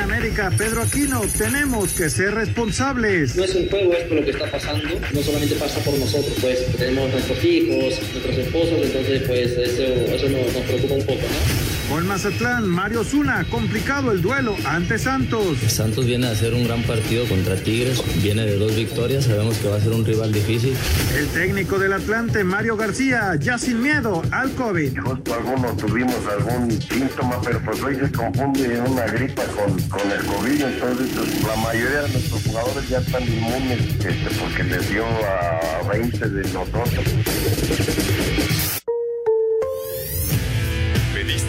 [0.00, 3.36] América, Pedro Aquino, tenemos que ser responsables.
[3.36, 6.66] No es un juego esto lo que está pasando, no solamente pasa por nosotros, pues
[6.76, 11.67] tenemos nuestros hijos, nuestros esposos, entonces pues eso, eso nos, nos preocupa un poco, ¿no?
[11.88, 15.56] Con Mazatlán, Mario Zuna, complicado el duelo ante Santos.
[15.68, 19.68] Santos viene a hacer un gran partido contra Tigres, viene de dos victorias, sabemos que
[19.68, 20.76] va a ser un rival difícil.
[21.16, 24.98] El técnico del Atlante, Mario García, ya sin miedo al COVID.
[25.00, 30.24] Justo algunos tuvimos algún síntoma, pero pues hoy se confunde una gripa con, con el
[30.26, 35.04] COVID, entonces pues, la mayoría de nuestros jugadores ya están inmunes este, porque les dio
[35.06, 38.07] a 20 de nosotros.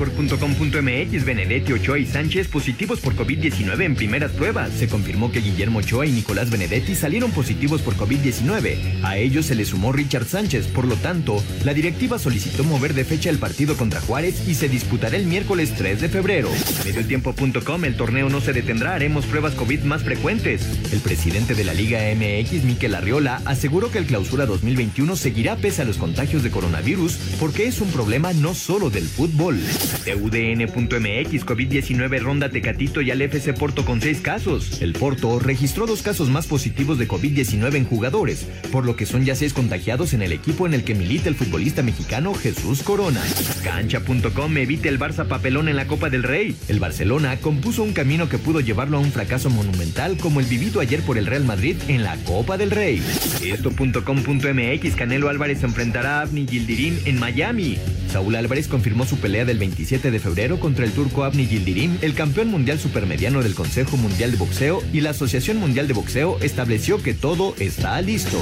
[0.00, 4.70] Record.com.mx, Benedetti, Ochoa y Sánchez positivos por COVID-19 en primeras pruebas.
[4.72, 9.02] Se confirmó que Guillermo Ochoa y Nicolás Benedetti salieron positivos por COVID-19.
[9.02, 13.04] A ellos se le sumó Richard Sánchez, por lo tanto, la directiva solicitó mover de
[13.04, 16.48] fecha el partido contra Juárez y se disputará el miércoles 3 de febrero.
[16.86, 20.66] Mediotiempo.com, el torneo no se detendrá, haremos pruebas COVID más frecuentes.
[20.92, 25.82] El presidente de la Liga MX, Miquel Arriola, aseguró que el clausura 2021 seguirá pese
[25.82, 29.60] a los contagios de coronavirus porque es un problema no solo del fútbol.
[30.04, 34.80] TUDN.mx COVID-19 ronda Tecatito y al FC Porto con seis casos.
[34.80, 39.24] El Porto registró dos casos más positivos de COVID-19 en jugadores, por lo que son
[39.24, 43.22] ya seis contagiados en el equipo en el que milita el futbolista mexicano Jesús Corona.
[43.64, 46.56] Cancha.com evita el Barça papelón en la Copa del Rey.
[46.68, 50.80] El Barcelona compuso un camino que pudo llevarlo a un fracaso monumental como el vivido
[50.80, 53.02] ayer por el Real Madrid en la Copa del Rey.
[53.44, 57.78] Esto.com.mx Canelo Álvarez enfrentará a Abni Gildirim en Miami.
[58.10, 62.12] Saúl Álvarez confirmó su pelea del 27 de febrero contra el turco Abni Yildirim, el
[62.12, 67.02] campeón mundial supermediano del Consejo Mundial de Boxeo y la Asociación Mundial de Boxeo estableció
[67.02, 68.38] que todo está listo.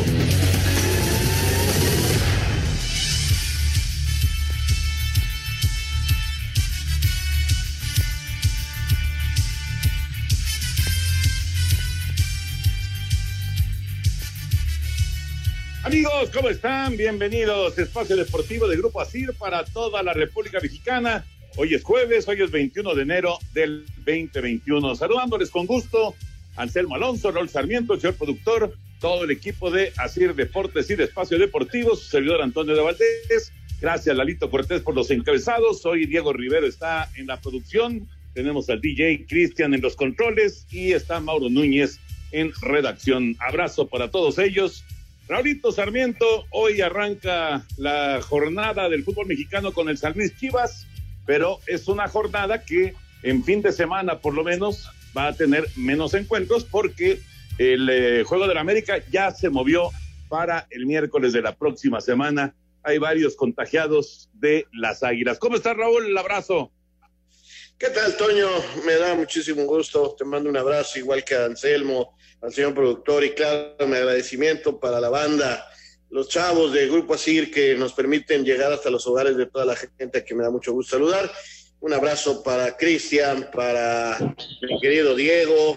[15.88, 16.98] Amigos, ¿cómo están?
[16.98, 17.78] Bienvenidos.
[17.78, 21.24] Espacio Deportivo de Grupo ASIR para toda la República Mexicana.
[21.56, 24.94] Hoy es jueves, hoy es 21 de enero del 2021.
[24.96, 26.14] Saludándoles con gusto,
[26.56, 31.38] Anselmo Alonso, Rol Sarmiento, señor productor, todo el equipo de ASIR Deportes y de Espacio
[31.38, 33.50] Deportivo, su servidor Antonio de Valdés.
[33.80, 35.86] Gracias, Lalito Cortés, por los encabezados.
[35.86, 38.06] Hoy Diego Rivero está en la producción.
[38.34, 41.98] Tenemos al DJ Cristian en los controles y está Mauro Núñez
[42.30, 43.36] en redacción.
[43.38, 44.84] Abrazo para todos ellos.
[45.28, 50.86] Raulito Sarmiento, hoy arranca la jornada del fútbol mexicano con el San Luis Chivas,
[51.26, 55.66] pero es una jornada que en fin de semana por lo menos va a tener
[55.76, 57.20] menos encuentros porque
[57.58, 59.90] el eh, Juego de la América ya se movió
[60.30, 62.54] para el miércoles de la próxima semana.
[62.82, 65.38] Hay varios contagiados de las Águilas.
[65.38, 66.06] ¿Cómo está Raúl?
[66.06, 66.72] El abrazo.
[67.76, 68.48] ¿Qué tal, Toño?
[68.86, 70.14] Me da muchísimo gusto.
[70.16, 74.78] Te mando un abrazo, igual que a Anselmo, al señor productor, y claro, mi agradecimiento
[74.78, 75.66] para la banda,
[76.10, 79.76] los chavos de Grupo Asir que nos permiten llegar hasta los hogares de toda la
[79.76, 81.30] gente que me da mucho gusto saludar.
[81.80, 84.18] Un abrazo para Cristian, para
[84.62, 85.76] mi querido Diego,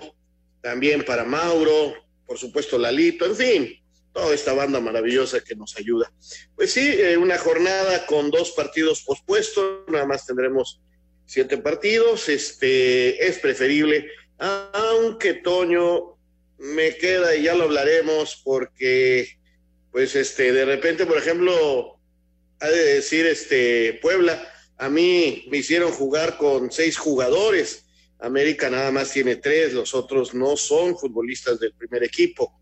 [0.62, 1.94] también para Mauro,
[2.26, 3.84] por supuesto Lalito, en fin,
[4.14, 6.12] toda esta banda maravillosa que nos ayuda.
[6.56, 10.80] Pues sí, eh, una jornada con dos partidos pospuestos, nada más tendremos
[11.26, 16.18] siete partidos, este, es preferible, aunque Toño
[16.62, 19.40] me queda y ya lo hablaremos porque,
[19.92, 22.00] pues, este, de repente, por ejemplo,
[22.60, 24.48] ha de decir, este, Puebla,
[24.78, 27.86] a mí me hicieron jugar con seis jugadores,
[28.20, 32.54] América nada más tiene tres, los otros no son futbolistas del primer equipo,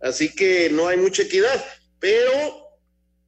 [0.00, 1.64] así que no hay mucha equidad,
[1.98, 2.68] pero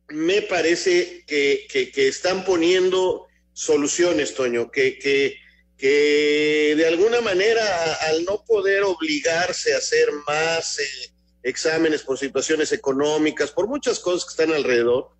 [0.09, 5.37] me parece que, que, que están poniendo soluciones, Toño, que, que,
[5.79, 12.73] que de alguna manera al no poder obligarse a hacer más eh, exámenes por situaciones
[12.73, 15.11] económicas, por muchas cosas que están alrededor,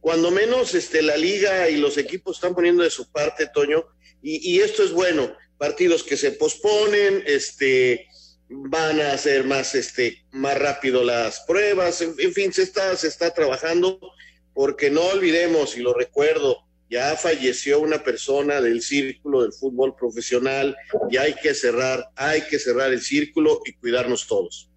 [0.00, 3.84] cuando menos este, la liga y los equipos están poniendo de su parte, Toño,
[4.22, 8.08] y, y esto es bueno, partidos que se posponen, este,
[8.48, 13.32] van a hacer más, este, más rápido las pruebas, en, fin, se está, se está
[13.34, 13.98] trabajando,
[14.54, 20.76] porque no olvidemos, y lo recuerdo, ya falleció una persona del círculo del fútbol profesional
[21.10, 24.70] y hay que cerrar, hay que cerrar el círculo y cuidarnos todos.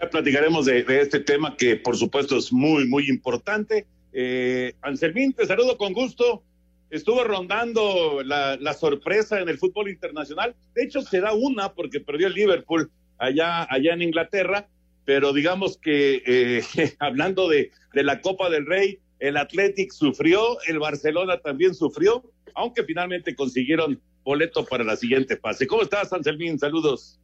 [0.00, 3.86] Ya platicaremos de, este tema que por supuesto es muy, muy importante.
[4.12, 6.44] Eh, Anselmín, te saludo con gusto.
[6.90, 10.54] Estuvo rondando la, la, sorpresa en el fútbol internacional.
[10.74, 14.68] De hecho, será una porque perdió el Liverpool allá, allá en Inglaterra,
[15.04, 16.62] pero digamos que eh,
[17.00, 22.22] hablando de, de la Copa del Rey, el Athletic sufrió, el Barcelona también sufrió,
[22.54, 25.66] aunque finalmente consiguieron boleto para la siguiente fase.
[25.66, 26.58] ¿Cómo estás, Anselmín?
[26.58, 27.18] Saludos.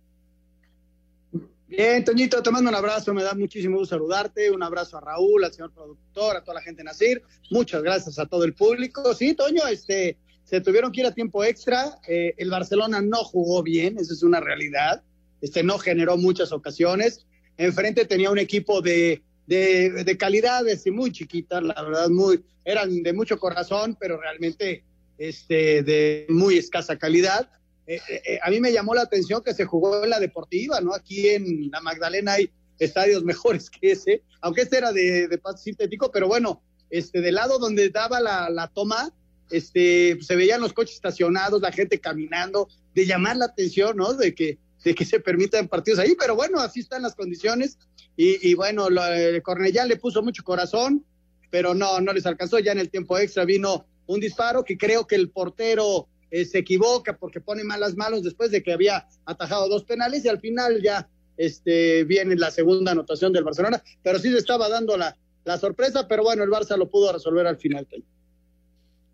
[1.68, 5.44] Bien, Toñito, te mando un abrazo, me da muchísimo gusto saludarte, un abrazo a Raúl,
[5.44, 9.14] al señor productor, a toda la gente en Nacir, muchas gracias a todo el público.
[9.14, 13.62] Sí, Toño, este, se tuvieron que ir a tiempo extra, eh, el Barcelona no jugó
[13.62, 15.02] bien, esa es una realidad,
[15.42, 17.26] este, no generó muchas ocasiones,
[17.58, 23.02] enfrente tenía un equipo de, de, de calidad, este, muy chiquita, la verdad, muy, eran
[23.02, 24.84] de mucho corazón, pero realmente
[25.18, 27.48] este, de muy escasa calidad
[27.90, 30.80] eh, eh, eh, a mí me llamó la atención que se jugó en la deportiva,
[30.80, 30.94] ¿no?
[30.94, 32.48] Aquí en la Magdalena hay
[32.78, 37.58] estadios mejores que ese, aunque este era de, de sintético, pero bueno, este, del lado
[37.58, 39.12] donde daba la, la toma,
[39.50, 44.14] este, se veían los coches estacionados, la gente caminando, de llamar la atención, ¿no?
[44.14, 47.78] De que, de que se permitan partidos ahí, pero bueno, así están las condiciones.
[48.16, 51.04] Y, y bueno, lo, el Cornellán le puso mucho corazón,
[51.50, 52.58] pero no, no les alcanzó.
[52.58, 56.58] Ya en el tiempo extra vino un disparo que creo que el portero eh, se
[56.58, 60.80] equivoca porque pone malas manos después de que había atajado dos penales y al final
[60.82, 65.58] ya este, viene la segunda anotación del Barcelona, pero sí se estaba dando la, la
[65.58, 67.86] sorpresa, pero bueno, el Barça lo pudo resolver al final.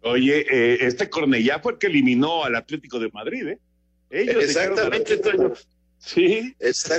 [0.03, 3.59] Oye, eh, este Cornellá fue el que eliminó al Atlético de Madrid, ¿eh?
[4.11, 5.20] Ellos Exactamente,
[5.99, 6.55] Sí,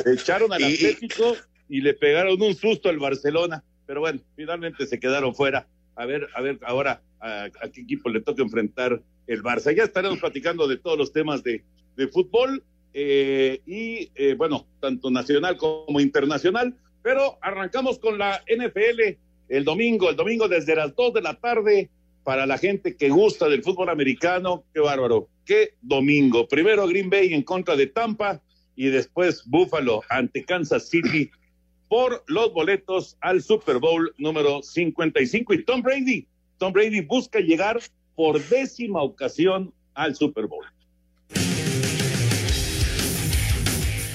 [0.05, 1.35] echaron al Atlético
[1.69, 5.67] y le pegaron un susto al Barcelona, pero bueno, finalmente se quedaron fuera.
[5.95, 9.75] A ver, a ver ahora a, a qué equipo le toca enfrentar el Barça.
[9.75, 11.63] Ya estaremos platicando de todos los temas de,
[11.95, 12.63] de fútbol
[12.93, 16.75] eh, y, eh, bueno, tanto nacional como internacional.
[17.03, 19.17] Pero arrancamos con la NFL
[19.49, 21.89] el domingo, el domingo desde las 2 de la tarde
[22.23, 24.63] para la gente que gusta del fútbol americano.
[24.73, 26.47] Qué bárbaro, qué domingo.
[26.47, 28.41] Primero Green Bay en contra de Tampa
[28.75, 31.31] y después Buffalo ante Kansas City
[31.87, 35.53] por los boletos al Super Bowl número 55.
[35.53, 36.27] Y Tom Brady,
[36.57, 37.79] Tom Brady busca llegar
[38.15, 40.65] por décima ocasión al Super Bowl.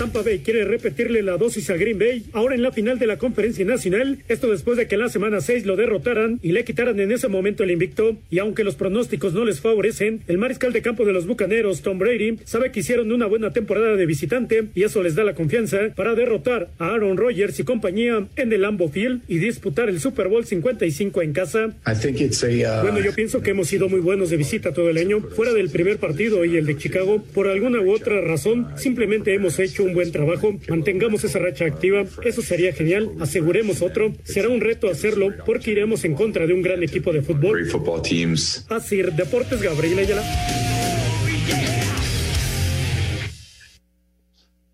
[0.03, 3.19] Tampa Bay quiere repetirle la dosis a Green Bay ahora en la final de la
[3.19, 4.19] conferencia nacional.
[4.27, 7.29] Esto después de que en la semana 6 lo derrotaran y le quitaran en ese
[7.29, 8.17] momento el invicto.
[8.29, 12.01] Y aunque los pronósticos no les favorecen, el mariscal de campo de los bucaneros, Tom
[12.01, 15.79] Brady, sabe que hicieron una buena temporada de visitante y eso les da la confianza
[15.95, 20.27] para derrotar a Aaron Rodgers y compañía en el Lambeau Field y disputar el Super
[20.27, 21.77] Bowl 55 en casa.
[21.87, 25.53] Uh, bueno, yo pienso que hemos sido muy buenos de visita todo el año, fuera
[25.53, 27.23] del primer partido y el de Chicago.
[27.33, 32.05] Por alguna u otra razón, simplemente hemos hecho un buen trabajo, mantengamos esa racha activa,
[32.25, 36.62] eso sería genial, aseguremos otro, será un reto hacerlo porque iremos en contra de un
[36.62, 37.61] gran equipo de fútbol.
[38.69, 40.23] Así, Deportes Gabriel Ayala.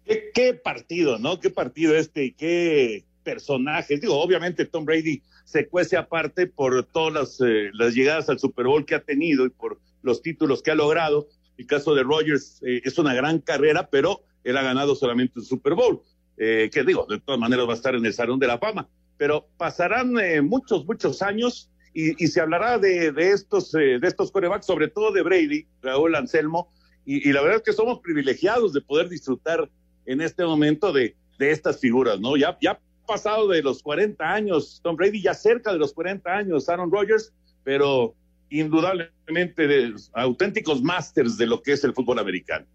[0.05, 1.39] ¿Qué, ¿Qué, partido, ¿no?
[1.39, 4.01] Qué partido este, qué personajes.
[4.01, 8.67] Digo, obviamente Tom Brady se cuece aparte por todas las, eh, las llegadas al Super
[8.67, 11.29] Bowl que ha tenido y por los títulos que ha logrado.
[11.59, 15.45] El caso de Rogers eh, es una gran carrera, pero él ha ganado solamente un
[15.45, 16.03] Super Bowl,
[16.37, 18.89] eh, que digo, de todas maneras va a estar en el Salón de la Fama,
[19.17, 24.09] pero pasarán eh, muchos, muchos años y, y se hablará de, de estos, eh, de
[24.09, 26.73] estos corebacks, sobre todo de Brady, Raúl Anselmo,
[27.05, 29.69] y, y, la verdad es que somos privilegiados de poder disfrutar
[30.05, 32.37] en este momento de, de estas figuras, ¿no?
[32.37, 36.69] Ya, ya pasado de los 40 años, Tom Brady ya cerca de los 40 años,
[36.69, 37.33] Aaron Rodgers,
[37.65, 38.15] pero
[38.51, 42.67] indudablemente de, auténticos másters de lo que es el fútbol americano.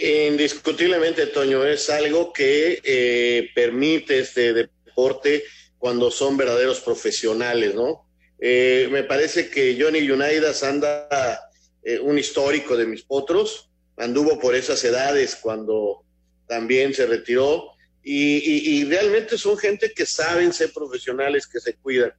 [0.00, 5.44] Indiscutiblemente, Toño, es algo que eh, permite este deporte
[5.78, 8.08] cuando son verdaderos profesionales, ¿no?
[8.40, 11.50] Eh, me parece que Johnny Unidas anda
[11.82, 16.04] eh, un histórico de mis potros, anduvo por esas edades cuando
[16.48, 17.72] también se retiró
[18.02, 22.12] y, y, y realmente son gente que saben ser profesionales, que se cuidan.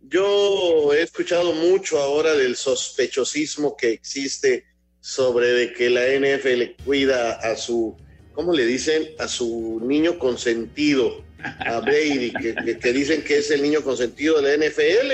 [0.00, 4.64] Yo he escuchado mucho ahora del sospechosismo que existe
[5.00, 7.96] sobre de que la NFL cuida a su,
[8.32, 9.10] ¿cómo le dicen?
[9.18, 14.66] A su niño consentido, a Brady, que, dicen que es el niño consentido de la
[14.66, 15.12] NFL.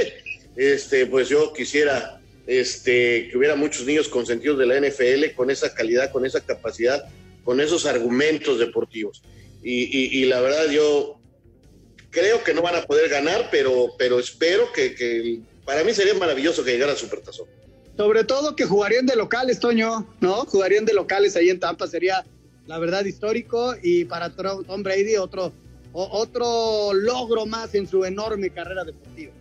[0.56, 5.74] Este, pues yo quisiera este, que hubiera muchos niños consentidos de la NFL con esa
[5.74, 7.04] calidad, con esa capacidad,
[7.42, 9.22] con esos argumentos deportivos.
[9.62, 11.18] Y, la verdad yo
[12.10, 16.12] creo que no van a poder ganar, pero, pero espero que, que para mí sería
[16.14, 17.46] maravilloso que llegara a Supertazón.
[17.96, 20.44] Sobre todo que jugarían de locales, Toño, ¿no?
[20.46, 22.24] Jugarían de locales ahí en Tampa, sería
[22.66, 25.52] la verdad histórico y para Tom Brady otro,
[25.92, 29.32] otro logro más en su enorme carrera deportiva.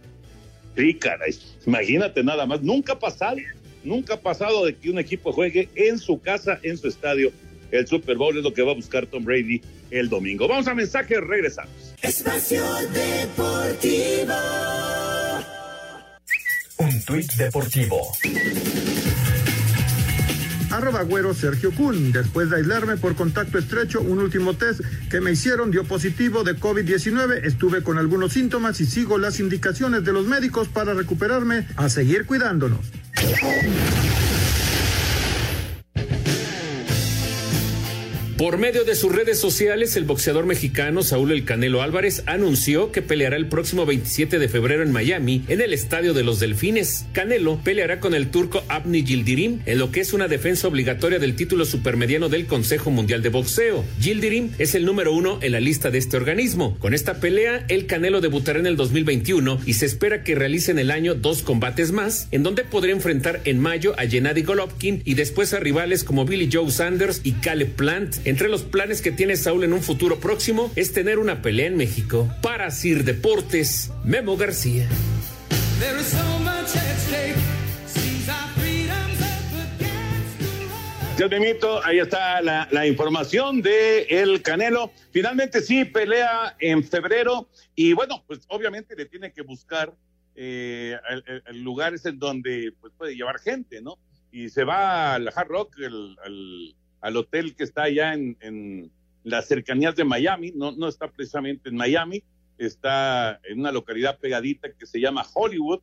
[0.76, 3.38] Sí, caray, imagínate nada más, nunca ha pasado,
[3.84, 7.32] nunca ha pasado de que un equipo juegue en su casa, en su estadio.
[7.72, 10.48] El Super Bowl es lo que va a buscar Tom Brady el domingo.
[10.48, 11.72] Vamos a mensaje, regresamos.
[12.02, 14.34] Espacio Deportivo.
[17.04, 18.00] Un tuit deportivo
[20.72, 22.14] arroba güero Sergio Kun.
[22.14, 26.58] Después de aislarme por contacto estrecho, un último test que me hicieron dio positivo de
[26.58, 27.42] COVID-19.
[27.44, 31.68] Estuve con algunos síntomas y sigo las indicaciones de los médicos para recuperarme.
[31.76, 32.80] A seguir cuidándonos.
[38.44, 43.02] Por medio de sus redes sociales, el boxeador mexicano Saúl El Canelo Álvarez anunció que
[43.02, 47.06] peleará el próximo 27 de febrero en Miami, en el Estadio de los Delfines.
[47.14, 51.38] Canelo peleará con el turco Abni Gildirim en lo que es una defensa obligatoria del
[51.38, 53.86] título supermediano del Consejo Mundial de Boxeo.
[54.02, 56.78] Gildirim es el número uno en la lista de este organismo.
[56.80, 60.80] Con esta pelea, el Canelo debutará en el 2021 y se espera que realice en
[60.80, 65.14] el año dos combates más, en donde podrá enfrentar en mayo a Gennady Golovkin y
[65.14, 68.18] después a rivales como Billy Joe Sanders y Caleb Plant.
[68.34, 71.78] Entre los planes que tiene Saúl en un futuro próximo es tener una pelea en
[71.78, 72.28] México.
[72.42, 74.90] Para Sir Deportes, Memo García.
[81.16, 84.92] Ya Memito, ahí está la, información de el Canelo.
[85.12, 89.94] Finalmente sí pelea en febrero y bueno, pues obviamente le tiene que buscar
[90.34, 90.98] eh,
[91.52, 94.00] lugares en donde pues, puede llevar gente, ¿no?
[94.32, 96.76] Y se va al Hard Rock, el, al
[97.18, 98.92] hotel que está allá en, en
[99.24, 102.24] las cercanías de Miami, no, no está precisamente en Miami,
[102.58, 105.82] está en una localidad pegadita que se llama Hollywood,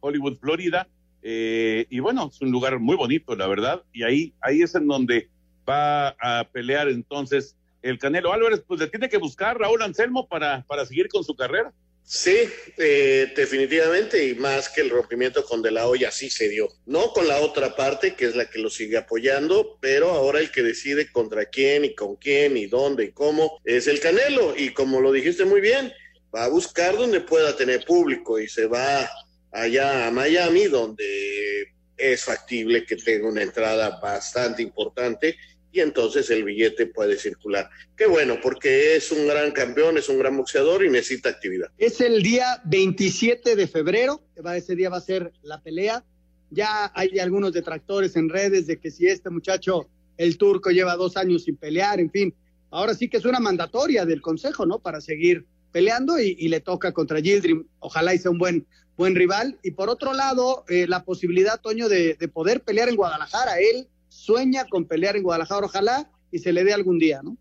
[0.00, 0.88] Hollywood, Florida,
[1.22, 4.86] eh, y bueno, es un lugar muy bonito, la verdad, y ahí, ahí es en
[4.86, 5.28] donde
[5.68, 10.64] va a pelear entonces el Canelo Álvarez, pues le tiene que buscar Raúl Anselmo para,
[10.66, 11.72] para seguir con su carrera.
[12.12, 16.68] Sí, eh, definitivamente, y más que el rompimiento con De La Hoya sí se dio.
[16.84, 20.50] No con la otra parte, que es la que lo sigue apoyando, pero ahora el
[20.50, 24.56] que decide contra quién y con quién y dónde y cómo es el Canelo.
[24.56, 25.92] Y como lo dijiste muy bien,
[26.34, 29.08] va a buscar donde pueda tener público y se va
[29.52, 35.36] allá a Miami, donde es factible que tenga una entrada bastante importante
[35.72, 37.70] y entonces el billete puede circular.
[37.96, 41.70] Qué bueno, porque es un gran campeón, es un gran boxeador y necesita actividad.
[41.78, 44.22] Es el día 27 de febrero,
[44.54, 46.04] ese día va a ser la pelea.
[46.50, 51.16] Ya hay algunos detractores en redes de que si este muchacho, el turco, lleva dos
[51.16, 52.34] años sin pelear, en fin,
[52.70, 54.80] ahora sí que es una mandatoria del Consejo, ¿no?
[54.80, 57.64] Para seguir peleando y, le toca contra Gildrim.
[57.78, 59.58] Ojalá y sea un buen, buen rival.
[59.62, 63.60] Y por otro lado, eh, la posibilidad, Toño, de, de poder pelear en Guadalajara.
[63.60, 63.86] Él
[64.30, 67.36] sueña con pelear en Guadalajara, ojalá y se le dé algún día, ¿no?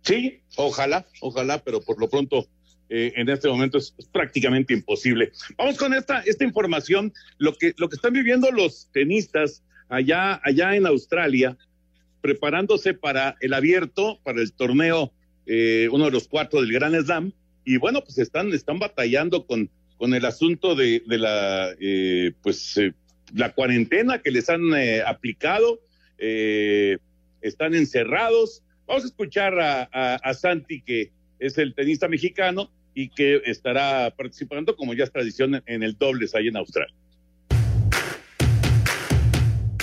[0.00, 2.46] Sí, ojalá, ojalá, pero por lo pronto
[2.88, 5.32] eh, en este momento es, prácticamente imposible.
[5.58, 10.74] Vamos con esta, esta información, lo que, lo que están viviendo los tenistas allá, allá
[10.74, 11.58] en Australia,
[12.22, 15.12] preparándose para el abierto, para el torneo,
[15.44, 17.32] eh, uno de los cuatro del Gran Slam,
[17.64, 19.68] y bueno, pues están, están batallando con,
[19.98, 22.80] con el asunto de, la, eh, pues,
[23.34, 24.62] la cuarentena que les han
[25.04, 25.80] aplicado,
[26.18, 26.98] eh,
[27.40, 28.62] están encerrados.
[28.86, 34.94] Vamos a escuchar a, Santi, que es el tenista mexicano y que estará participando, como
[34.94, 36.94] ya es tradición, en el dobles ahí en Australia.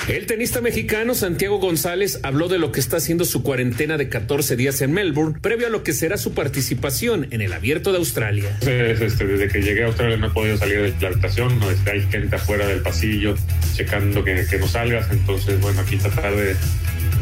[0.08, 4.58] El tenista mexicano Santiago González habló de lo que está haciendo su cuarentena de 14
[4.58, 8.58] días en Melbourne, previo a lo que será su participación en el Abierto de Australia.
[8.60, 12.02] Este, desde que llegué a Australia no he podido salir de la habitación, no, hay
[12.02, 13.36] gente afuera del pasillo
[13.76, 16.56] checando que, no salgas, entonces bueno, aquí tratar de,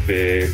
[0.08, 0.50] de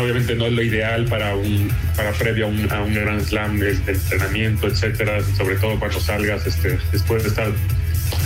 [0.00, 3.58] obviamente no es lo ideal para un para previo a un, a un gran slam
[3.58, 7.50] de, entrenamiento etcétera sobre todo cuando salgas este después de estar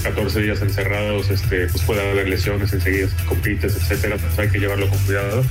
[0.02, 4.88] 14 días encerrados, este, pues puede haber lesiones enseguida, compites, etcétera, pues hay que llevarlo
[4.88, 5.44] con cuidado.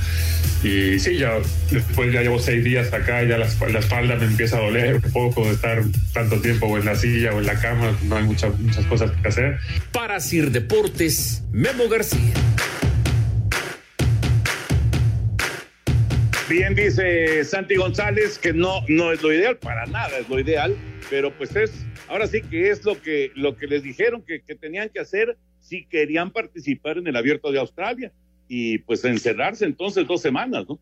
[0.62, 1.34] Y sí, ya
[1.70, 5.12] después ya llevo seis días acá, ya la, la, espalda me empieza a doler un
[5.12, 8.24] poco de estar tanto tiempo o en la silla o en la cama, no hay
[8.24, 9.58] muchas, muchas cosas que hacer.
[9.92, 12.32] Para Sir Deportes, Memo García.
[16.48, 20.76] Bien dice Santi González que no, no es lo ideal, para nada es lo ideal,
[21.10, 21.72] pero pues es
[22.08, 25.86] ahora sí que es lo que, lo que les dijeron que, tenían que hacer si
[25.86, 28.12] querían participar en el abierto de Australia
[28.48, 30.78] y pues encerrarse entonces dos semanas, ¿no?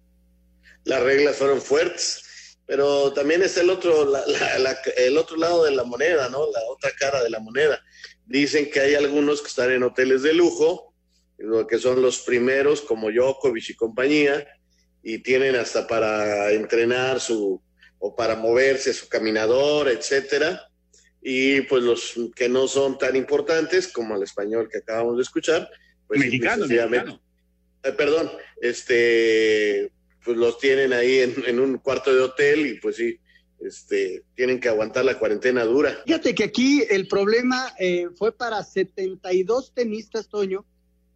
[0.85, 2.59] las reglas fueron fuertes.
[2.67, 4.13] Pero también es el otro,
[4.97, 6.51] el otro lado de la moneda, ¿no?
[6.51, 7.83] La otra cara de la moneda.
[8.25, 10.95] Dicen que hay algunos que están en hoteles de lujo,
[11.69, 14.47] que son los primeros, como Djokovic y compañía,
[15.03, 17.61] y tienen hasta para entrenar su,
[17.99, 20.69] o para moverse su caminador, etcétera.
[21.23, 25.71] Y pues los que no son tan importantes, como el español que acabamos de escuchar,
[26.09, 26.67] pues mexicano,
[27.85, 29.91] eh, perdón, este,
[30.25, 33.19] pues los tienen ahí en, un cuarto de hotel y pues sí,
[33.61, 36.03] este, tienen que aguantar la cuarentena dura.
[36.05, 40.65] Fíjate que aquí el problema eh, fue para 72 tenistas, Toño,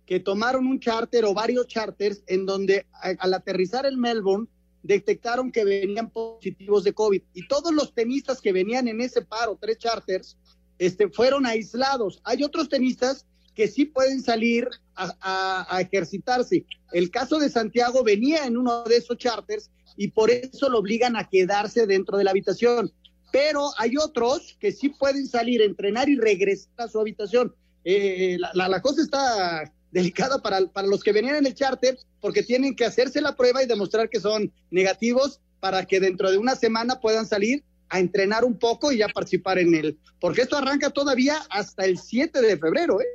[0.06, 4.46] que tomaron un charter o varios charters en donde al aterrizar en Melbourne
[4.86, 9.58] detectaron que venían positivos de COVID y todos los tenistas que venían en ese paro,
[9.60, 10.36] tres charters,
[10.78, 12.20] este, fueron aislados.
[12.24, 16.66] Hay otros tenistas que sí pueden salir a, ejercitarse.
[16.92, 21.16] El caso de Santiago venía en uno de esos charters y por eso lo obligan
[21.16, 22.92] a quedarse dentro de la habitación.
[23.32, 27.54] Pero hay otros que sí pueden salir, entrenar y regresar a su habitación.
[27.84, 32.74] Eh, la, cosa está delicada para, para los que venían en el charter porque tienen
[32.74, 37.00] que hacerse la prueba y demostrar que son negativos para que dentro de una semana
[37.00, 39.98] puedan salir a entrenar un poco y ya participar en él.
[40.20, 43.06] Porque esto arranca todavía hasta el 7 de febrero, ¿eh?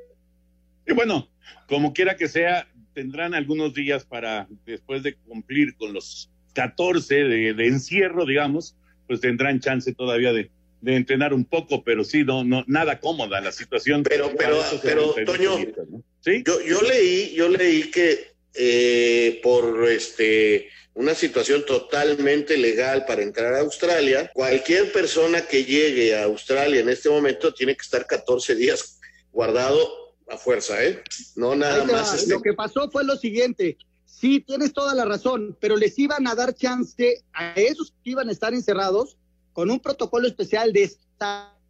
[0.88, 1.30] Y bueno,
[1.68, 7.68] como quiera que sea, tendrán algunos días para, después de cumplir con los 14 de,
[7.68, 8.75] encierro, digamos,
[9.08, 10.51] pues tendrán chance todavía de,
[10.84, 14.04] entrenar un poco, pero sí, no, no, nada cómoda la situación.
[14.04, 15.58] Pero, pero, pero, Toño,
[16.24, 16.44] ¿Sí?
[16.46, 23.54] yo, yo leí, yo leí que eh, por este una situación totalmente legal para entrar
[23.54, 28.56] a Australia, cualquier persona que llegue a Australia en este momento tiene que estar 14
[28.56, 29.00] días
[29.32, 29.78] guardado
[30.30, 31.01] a fuerza, ¿eh?
[31.36, 32.13] No nada más.
[32.13, 33.78] Este lo que pasó fue lo siguiente.
[34.06, 38.30] Sí, tienes toda la razón, pero les iban a dar chance a esos que iban
[38.30, 39.18] a estar encerrados
[39.54, 40.92] con un protocolo especial de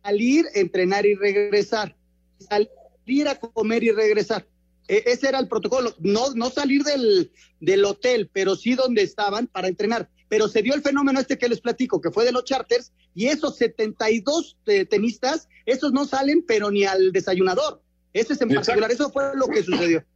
[0.04, 1.96] salir, entrenar y regresar.
[2.40, 4.48] Salir a comer y regresar.
[4.92, 5.96] E, ese era el protocolo.
[6.00, 10.10] No, no salir del, del hotel, pero sí donde estaban para entrenar.
[10.28, 13.28] Pero se dio el fenómeno este que les platico, que fue de los charters, y
[13.28, 17.82] esos 72 eh, tenistas, esos no salen, pero ni al desayunador
[18.14, 20.04] ese es en particular, eso fue lo que sucedió.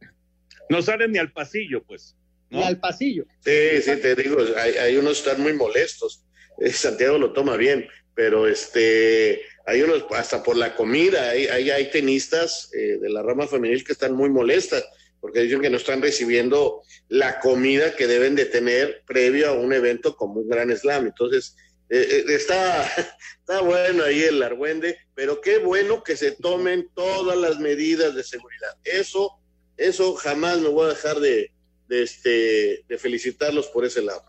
[0.68, 2.16] No salen ni al pasillo, pues.
[2.50, 3.24] Ni al pasillo.
[3.38, 6.24] Sí, sí, te digo, hay, unos que están muy molestos.
[6.58, 7.86] Eh, Santiago lo toma bien,
[8.16, 13.48] pero este, hay unos, hasta por la comida, hay, hay, tenistas eh, de la rama
[13.48, 14.88] femenil que están muy molestas,
[15.20, 19.72] porque dicen que no están recibiendo la comida que deben de tener previo a un
[19.72, 21.06] evento como un gran slam.
[21.06, 21.56] Entonces,
[21.90, 22.86] eh, eh, está,
[23.40, 28.22] está bueno ahí el argüende, pero qué bueno que se tomen todas las medidas de
[28.22, 28.76] seguridad.
[28.84, 29.32] Eso,
[29.76, 31.50] eso jamás me voy a dejar de,
[31.88, 34.24] de, este, de felicitarlos por ese lado.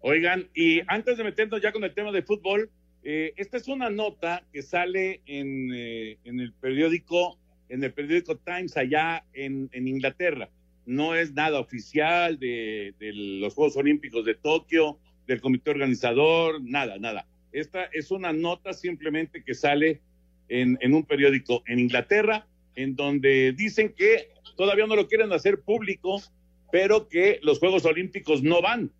[0.00, 2.70] Oigan, y antes de meternos ya con el tema de fútbol,
[3.04, 7.38] eh, esta es una nota que sale en, en, el periódico,
[7.68, 10.50] en el periódico Times allá en, Inglaterra.
[10.86, 16.98] No es nada oficial de, de los Juegos Olímpicos de Tokio, del comité organizador, nada,
[16.98, 17.26] nada.
[17.52, 20.00] Esta es una nota simplemente que sale
[20.48, 25.60] en, en, un periódico en Inglaterra, en donde dicen que todavía no lo quieren hacer
[25.60, 26.20] público,
[26.70, 28.90] pero que los Juegos Olímpicos no van,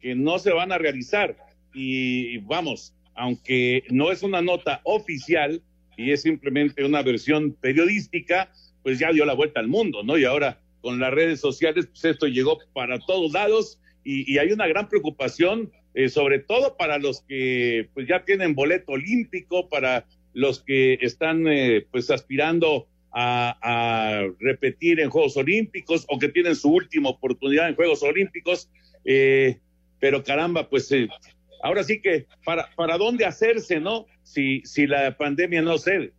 [0.00, 1.36] que no se van a realizar.
[1.72, 5.62] Y vamos, aunque no es una nota oficial
[5.96, 8.50] y es simplemente una versión periodística,
[8.82, 10.18] pues ya dio la vuelta al mundo, ¿no?
[10.18, 14.66] Y ahora con las redes sociales, pues esto llegó para todos lados y, hay una
[14.66, 20.62] gran preocupación, eh, sobre todo para los que pues ya tienen boleto olímpico, para los
[20.62, 27.10] que están eh, pues aspirando a, repetir en Juegos Olímpicos o que tienen su última
[27.10, 28.70] oportunidad en Juegos Olímpicos,
[29.04, 29.58] eh,
[30.00, 30.90] pero caramba, pues
[31.62, 34.06] ahora sí que para, para dónde hacerse, ¿no?
[34.22, 36.12] Si, si la pandemia no cede.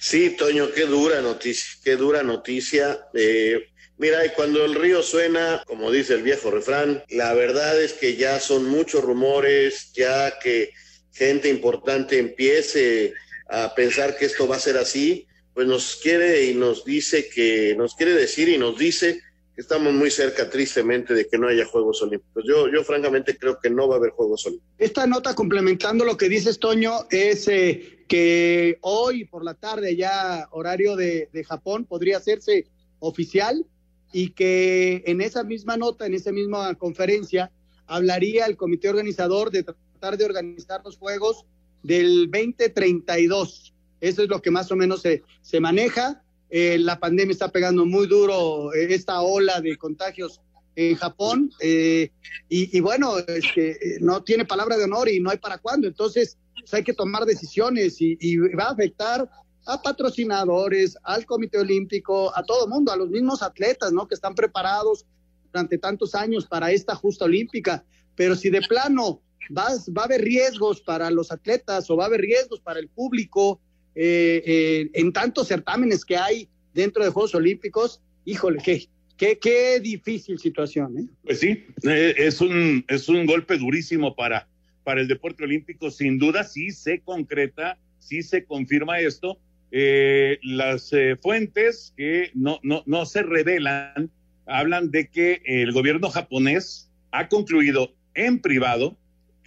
[0.00, 2.98] Sí, Toño, qué dura noticia, qué dura noticia.
[3.14, 3.68] Eh,
[3.98, 8.14] Mira, y cuando el río suena, como dice el viejo refrán, la verdad es que
[8.14, 10.70] ya son muchos rumores, ya que
[11.12, 13.12] gente importante empiece
[13.50, 17.74] a pensar que esto va a ser así, pues nos quiere y nos dice que,
[17.76, 19.20] nos quiere decir y nos dice
[19.58, 22.44] estamos muy cerca, tristemente, de que no haya Juegos Olímpicos.
[22.46, 24.72] Yo, yo francamente creo que no va a haber Juegos Olímpicos.
[24.78, 30.46] Esta nota, complementando lo que dices, Toño, es eh, que hoy por la tarde, ya
[30.52, 32.66] horario de, de Japón, podría hacerse
[33.00, 33.66] oficial
[34.12, 37.50] y que en esa misma nota, en esa misma conferencia,
[37.86, 41.44] hablaría el comité organizador de tratar de organizar los Juegos
[41.82, 43.74] del 2032.
[44.00, 46.22] Eso es lo que más o menos se, se maneja.
[46.50, 50.40] Eh, la pandemia está pegando muy duro, eh, esta ola de contagios
[50.78, 52.12] en Japón, eh,
[52.48, 55.88] y, bueno, es que eh, no tiene palabra de honor y no hay para cuándo,
[55.88, 59.28] entonces pues, hay que tomar decisiones y, y, va a afectar
[59.66, 64.06] a patrocinadores, al Comité Olímpico, a todo el mundo, a los mismos atletas, ¿no?
[64.06, 65.04] Que están preparados
[65.52, 67.84] durante tantos años para esta justa olímpica,
[68.14, 72.06] pero si de plano va, va a haber riesgos para los atletas o va a
[72.06, 73.60] haber riesgos para el público
[74.00, 79.80] eh, eh, en tantos certámenes que hay dentro de Juegos Olímpicos, híjole, qué, qué, qué
[79.80, 80.96] difícil situación.
[80.98, 81.06] ¿eh?
[81.24, 84.46] Pues sí, es, un, es un golpe durísimo para,
[84.84, 89.40] para el deporte olímpico, sin duda sí se concreta, sí se confirma esto.
[89.70, 94.12] las fuentes que no, no, no se revelan
[94.46, 98.96] hablan de que el gobierno japonés ha concluido en privado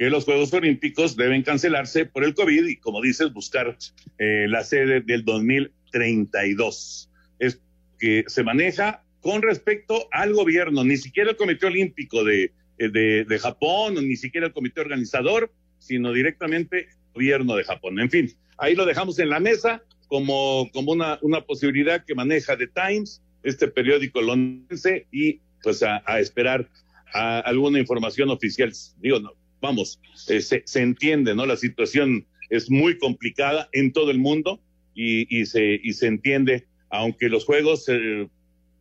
[0.01, 3.77] que los Juegos Olímpicos deben cancelarse por el COVID y, como dices, buscar
[4.17, 7.11] eh, la sede del 2032.
[7.37, 7.61] Es
[7.99, 12.45] que se maneja con respecto al gobierno, ni siquiera el Comité Olímpico de,
[12.79, 17.99] eh, de, de Japón, ni siquiera el Comité Organizador, sino directamente el gobierno de Japón.
[17.99, 22.57] En fin, ahí lo dejamos en la mesa como, como una, una posibilidad que maneja
[22.57, 26.67] The Times, este periódico londinense, y pues a, esperar
[27.13, 28.73] alguna información oficial.
[28.97, 31.45] Digo, no, vamos, eh, se, entiende, ¿no?
[31.45, 34.59] La situación es muy complicada en todo el mundo
[34.93, 38.27] y, y se, y se entiende, aunque los juegos, eh,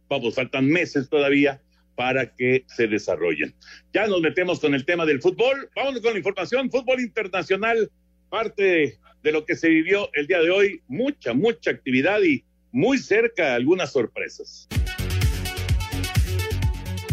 [0.09, 1.62] vamos, faltan meses todavía
[1.95, 3.55] para que se desarrollen.
[3.93, 5.69] Ya nos metemos con el tema del fútbol.
[5.77, 6.71] Vamos con la información.
[6.71, 7.90] Fútbol internacional,
[8.31, 10.81] parte de lo que se vivió el día de hoy.
[10.88, 14.66] Mucha, mucha actividad y muy cerca algunas sorpresas.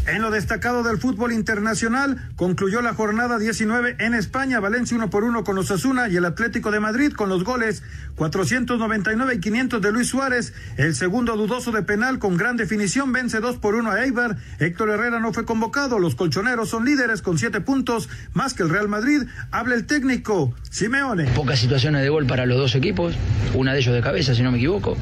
[0.08, 5.26] En lo destacado del fútbol internacional, concluyó la jornada 19 en España, Valencia uno por
[5.26, 7.84] uno con Osasuna y el Atlético de Madrid con los goles
[8.16, 10.54] 499 y 500 de Luis Suárez.
[10.78, 14.38] El segundo dudoso de penal con gran definición vence 2 por 1 a Eibar.
[14.60, 16.00] Héctor Herrera no fue convocado.
[16.00, 19.24] Los colchoneros son líderes con 7 puntos, más que el Real Madrid.
[19.52, 21.26] Habla el técnico Simeone.
[21.36, 23.14] Pocas situaciones de gol para los dos equipos,
[23.54, 24.96] una de ellos de cabeza, si no me equivoco,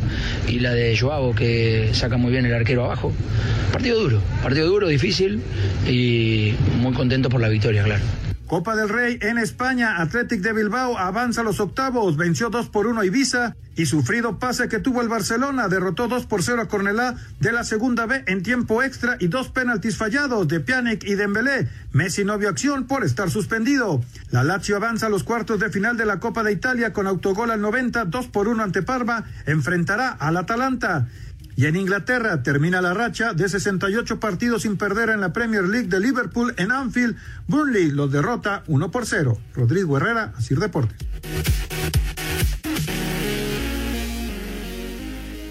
[0.48, 3.14] y la de Joao que saca muy bien el arquero abajo.
[3.72, 5.42] Partido duro, partido duro, difícil
[5.88, 8.04] y muy contento por la victoria, claro.
[8.48, 12.86] Copa del Rey en España, Athletic de Bilbao avanza a los octavos, venció 2 por
[12.86, 16.68] 1 a Ibiza y sufrido pase que tuvo el Barcelona, derrotó 2 por 0 a
[16.68, 21.16] Cornelá de la segunda B en tiempo extra y dos penaltis fallados de Pjanic y
[21.16, 21.68] Dembélé.
[21.92, 24.04] Messi no vio acción por estar suspendido.
[24.30, 27.50] La Lazio avanza a los cuartos de final de la Copa de Italia con autogol
[27.50, 31.08] al 90, 2 por 1 ante Parma, enfrentará al Atalanta.
[31.58, 35.88] Y en Inglaterra termina la racha de 68 partidos sin perder en la Premier League
[35.88, 37.16] de Liverpool en Anfield.
[37.48, 39.38] Burnley los derrota 1 por 0.
[39.54, 40.98] Rodrigo Herrera, Asir Deportes.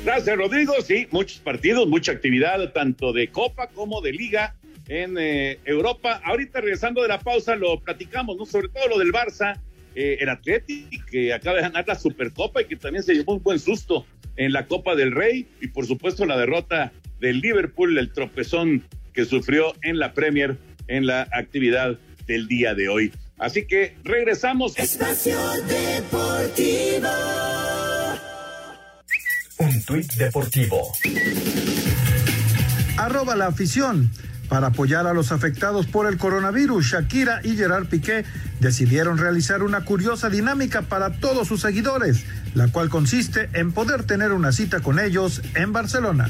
[0.05, 0.75] Gracias, Rodrigo.
[0.85, 4.55] Sí, muchos partidos, mucha actividad, tanto de Copa como de Liga
[4.89, 6.21] en eh, Europa.
[6.23, 8.45] Ahorita regresando de la pausa lo platicamos, ¿no?
[8.45, 9.59] Sobre todo lo del Barça,
[9.95, 13.43] eh, el Atlético que acaba de ganar la Supercopa y que también se llevó un
[13.43, 18.13] buen susto en la Copa del Rey y por supuesto la derrota del Liverpool, el
[18.13, 23.13] tropezón que sufrió en la Premier en la actividad del día de hoy.
[23.39, 24.79] Así que regresamos.
[24.79, 27.09] Espacio Deportivo.
[29.59, 30.93] Un tuit deportivo.
[32.97, 34.11] Arroba la afición.
[34.49, 38.25] Para apoyar a los afectados por el coronavirus, Shakira y Gerard Piqué
[38.61, 44.33] decidieron realizar una curiosa dinámica para todos sus seguidores, la cual consiste en poder tener
[44.33, 46.29] una cita con ellos en Barcelona.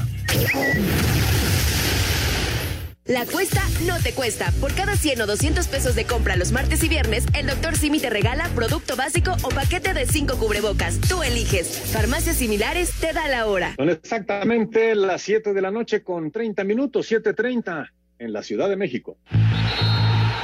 [3.05, 4.51] La cuesta no te cuesta.
[4.59, 7.99] Por cada 100 o 200 pesos de compra los martes y viernes, el doctor Simi
[7.99, 10.99] te regala producto básico o paquete de 5 cubrebocas.
[11.01, 11.67] Tú eliges.
[11.91, 13.75] Farmacias similares te da la hora.
[13.75, 18.75] Son exactamente las 7 de la noche con 30 minutos, 7.30 en la Ciudad de
[18.75, 19.17] México.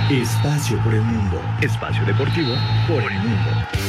[0.09, 1.41] Espacio por el mundo.
[1.61, 2.53] Espacio deportivo
[2.87, 3.80] por el mundo.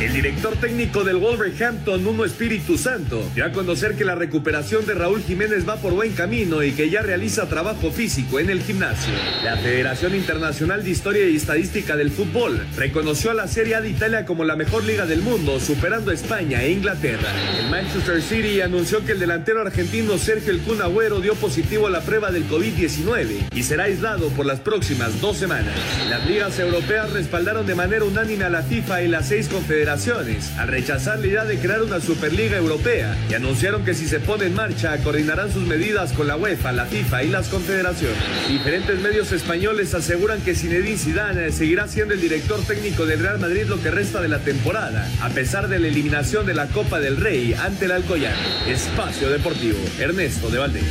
[0.00, 4.94] El director técnico del Wolverhampton, Nuno Espíritu Santo, dio a conocer que la recuperación de
[4.94, 9.12] Raúl Jiménez va por buen camino y que ya realiza trabajo físico en el gimnasio.
[9.44, 13.90] La Federación Internacional de Historia y Estadística del Fútbol reconoció a la Serie A de
[13.90, 17.28] Italia como la mejor liga del mundo, superando a España e Inglaterra.
[17.58, 20.78] El Manchester City anunció que el delantero argentino Sergio El Kun
[21.20, 25.74] dio positivo a la prueba del COVID-19 y será aislado por las próximas dos semanas.
[26.08, 30.68] Las ligas europeas respaldaron de manera unánime a la FIFA y las seis confederaciones al
[30.68, 34.54] rechazar la idea de crear una Superliga Europea y anunciaron que si se pone en
[34.54, 38.16] marcha coordinarán sus medidas con la UEFA, la FIFA y las confederaciones.
[38.48, 43.64] Diferentes medios españoles aseguran que Zinedine Zidane seguirá siendo el director técnico del Real Madrid
[43.66, 47.16] lo que resta de la temporada, a pesar de la eliminación de la Copa del
[47.16, 48.38] Rey ante el Alcoyano.
[48.68, 50.84] Espacio Deportivo, Ernesto de Valdés.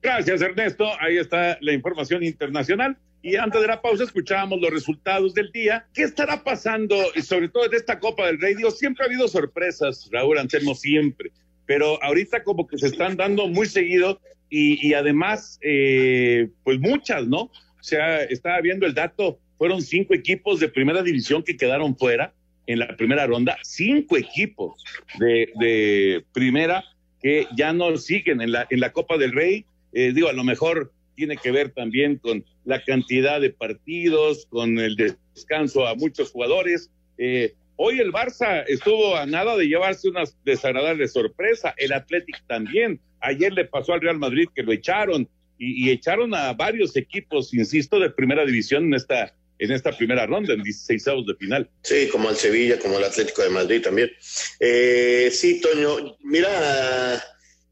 [0.00, 0.86] Gracias, Ernesto.
[1.00, 2.96] Ahí está la información internacional.
[3.22, 5.86] Y antes de la pausa escuchábamos los resultados del día.
[5.94, 6.96] ¿Qué estará pasando?
[7.14, 10.74] Y sobre todo en esta Copa del Rey, Dios, siempre ha habido sorpresas, Raúl Anselmo,
[10.74, 11.30] siempre.
[11.64, 17.28] Pero ahorita como que se están dando muy seguido y, y además, eh, pues muchas,
[17.28, 17.42] ¿no?
[17.42, 22.34] O sea, estaba viendo el dato, fueron cinco equipos de primera división que quedaron fuera
[22.66, 24.84] en la primera ronda, cinco equipos
[25.18, 26.84] de, de primera
[27.22, 29.64] que ya no siguen en la, en la Copa del Rey.
[29.92, 34.78] Eh, digo, a lo mejor tiene que ver también con la cantidad de partidos, con
[34.78, 36.90] el descanso a muchos jugadores.
[37.18, 43.00] Eh, hoy el Barça estuvo a nada de llevarse una desagradable sorpresa, el Athletic también.
[43.20, 48.00] Ayer le pasó al Real Madrid que lo echaron y, echaron a varios equipos, insisto,
[48.00, 51.70] de primera división en esta en esta primera ronda, en 16 de final.
[51.82, 54.10] Sí, como el Sevilla, como el Atlético de Madrid también.
[54.58, 57.22] Eh, sí, Toño, mira,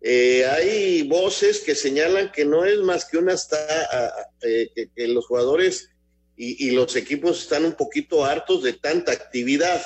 [0.02, 5.08] eh, hay voces que señalan que no es más que una está, eh, que, que,
[5.08, 5.90] los jugadores
[6.36, 9.82] y, y, los equipos están un poquito hartos de tanta actividad.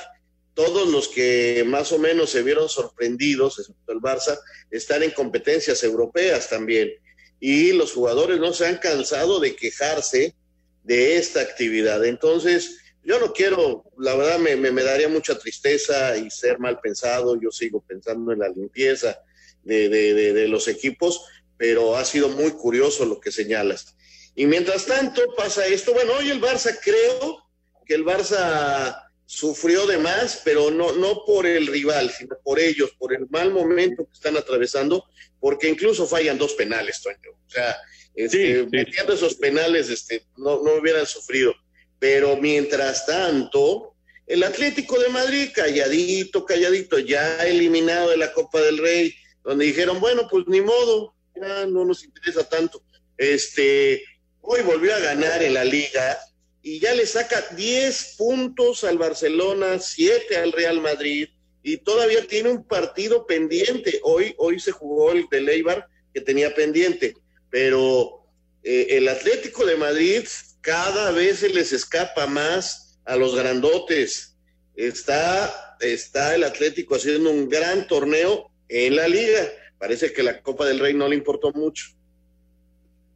[0.55, 4.39] Todos los que más o menos se vieron sorprendidos, excepto el Barça,
[4.71, 6.93] están en competencias europeas también.
[7.41, 10.37] Y los jugadores no se han cansado de quejarse
[10.85, 12.05] de esta actividad.
[12.05, 16.79] Entonces, yo no quiero, la verdad me, me, me, daría mucha tristeza y ser mal
[16.79, 19.19] pensado, yo sigo pensando en la limpieza
[19.65, 21.25] de, de, de, de, los equipos,
[21.57, 23.97] pero ha sido muy curioso lo que señalas.
[24.35, 27.43] Y mientras tanto pasa esto, bueno, hoy el Barça creo
[27.87, 32.91] que el Barça sufrió de más, pero no, no por el rival, sino por ellos,
[32.99, 35.05] por el mal momento que están atravesando,
[35.41, 37.31] porque incluso fallan dos penales, Toño.
[37.47, 37.77] O sea,
[38.15, 38.69] este, sí, sí.
[38.71, 41.55] metiendo esos penales este, no, no hubieran sufrido.
[41.99, 43.95] Pero mientras tanto,
[44.27, 50.01] el Atlético de Madrid, calladito, calladito, ya eliminado de la Copa del Rey, donde dijeron,
[50.01, 52.83] bueno, pues ni modo, ya no nos interesa tanto.
[53.17, 54.03] Este,
[54.41, 56.19] hoy volvió a ganar en la liga
[56.63, 61.29] y ya le saca 10 puntos al Barcelona, 7 al Real Madrid
[61.63, 64.01] y todavía tiene un partido pendiente.
[64.03, 67.15] Hoy, hoy se jugó el de Leibar que tenía pendiente
[67.55, 68.27] pero
[68.65, 70.25] eh, el Atlético de Madrid
[70.61, 74.37] cada vez se les escapa más a los grandotes.
[74.75, 79.41] Está, está el Atlético haciendo un gran torneo en la liga.
[79.79, 81.87] Parece que la Copa del Rey no le importó mucho.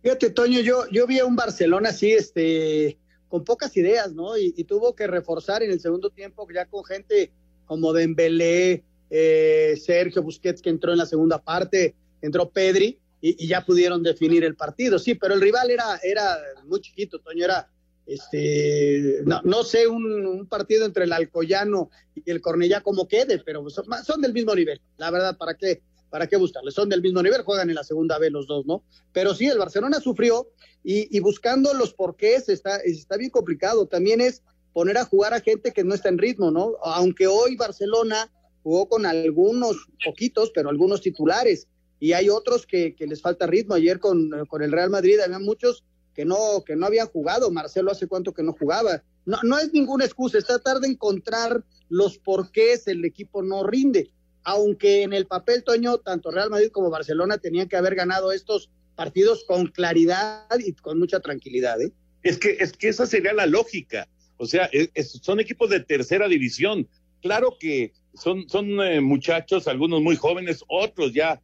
[0.02, 4.38] Fíjate, Toño, yo, yo vi a un Barcelona así, este, con pocas ideas, ¿no?
[4.38, 7.32] Y, y tuvo que reforzar en el segundo tiempo ya con gente
[7.66, 13.48] como Dembélé, eh, Sergio Busquets que entró en la segunda parte, entró Pedri, y, y,
[13.48, 14.98] ya pudieron definir el partido.
[14.98, 17.68] Sí, pero el rival era, era muy chiquito, Toño, era,
[18.08, 23.84] este, no, sé, un, partido entre el Alcoyano y el Cornellá como quede, pero son,
[24.04, 25.82] son, del mismo nivel, la verdad, ¿para qué?
[26.10, 26.70] ¿Para qué buscarle?
[26.70, 28.82] Son del mismo nivel, juegan en la segunda vez los dos, ¿no?
[29.12, 30.48] Pero sí, el Barcelona sufrió
[30.82, 33.86] y, y buscando los porqués está, está bien complicado.
[33.86, 34.42] También es
[34.72, 36.76] poner a jugar a gente que no está en ritmo, ¿no?
[36.82, 41.68] Aunque hoy Barcelona jugó con algunos poquitos, pero algunos titulares
[42.00, 43.74] y hay otros que, que les falta ritmo.
[43.74, 45.84] Ayer con, con, el Real Madrid había muchos
[46.18, 47.48] que no, que no habían jugado.
[47.52, 49.04] Marcelo hace cuánto que no jugaba.
[49.24, 54.10] No, no es ninguna excusa, está tarde en encontrar los porqués el equipo no rinde.
[54.42, 58.68] Aunque en el papel, Toño, tanto Real Madrid como Barcelona tenían que haber ganado estos
[58.96, 61.80] partidos con claridad y con mucha tranquilidad.
[61.80, 61.92] ¿eh?
[62.24, 64.08] Es, que, es que esa sería la lógica.
[64.38, 66.88] O sea, es, es, son equipos de tercera división.
[67.22, 71.40] Claro que son, son eh, muchachos, algunos muy jóvenes, otros ya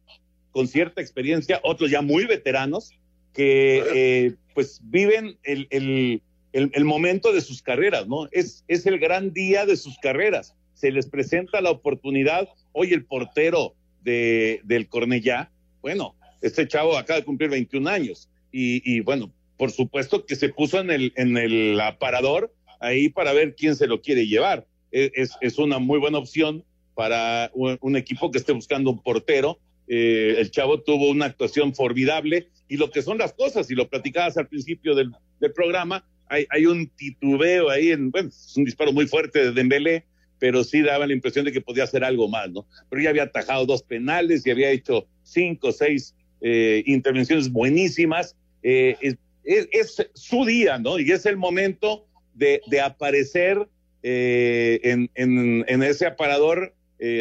[0.51, 2.91] con cierta experiencia, otros ya muy veteranos,
[3.35, 6.21] que eh, pues viven el, el,
[6.53, 8.29] el, momento de sus carreras, ¿no?
[8.31, 10.55] Es, es el gran día de sus carreras.
[10.73, 12.47] Se les presenta la oportunidad.
[12.71, 18.81] Hoy el portero de, del Cornellá, bueno, este chavo acaba de cumplir 21 años y,
[18.89, 23.55] y bueno, por supuesto que se puso en el, en el aparador ahí para ver
[23.55, 24.65] quién se lo quiere llevar.
[24.91, 29.59] Es, es una muy buena opción para un, un equipo que esté buscando un portero
[29.87, 33.89] eh, el chavo tuvo una actuación formidable y lo que son las cosas, y lo
[33.89, 35.13] platicabas al principio del,
[35.53, 40.05] programa, hay, hay, un titubeo ahí, en, bueno, es un disparo muy fuerte de Dembélé,
[40.39, 42.65] pero sí daba la impresión de que podía hacer algo más, ¿no?
[42.89, 48.35] Pero ya había atajado dos penales y había hecho cinco o seis eh, intervenciones buenísimas.
[48.63, 50.99] Eh, es, su día, ¿no?
[50.99, 53.67] Y es el momento de, de aparecer
[54.03, 56.73] eh, en, en, en, ese aparador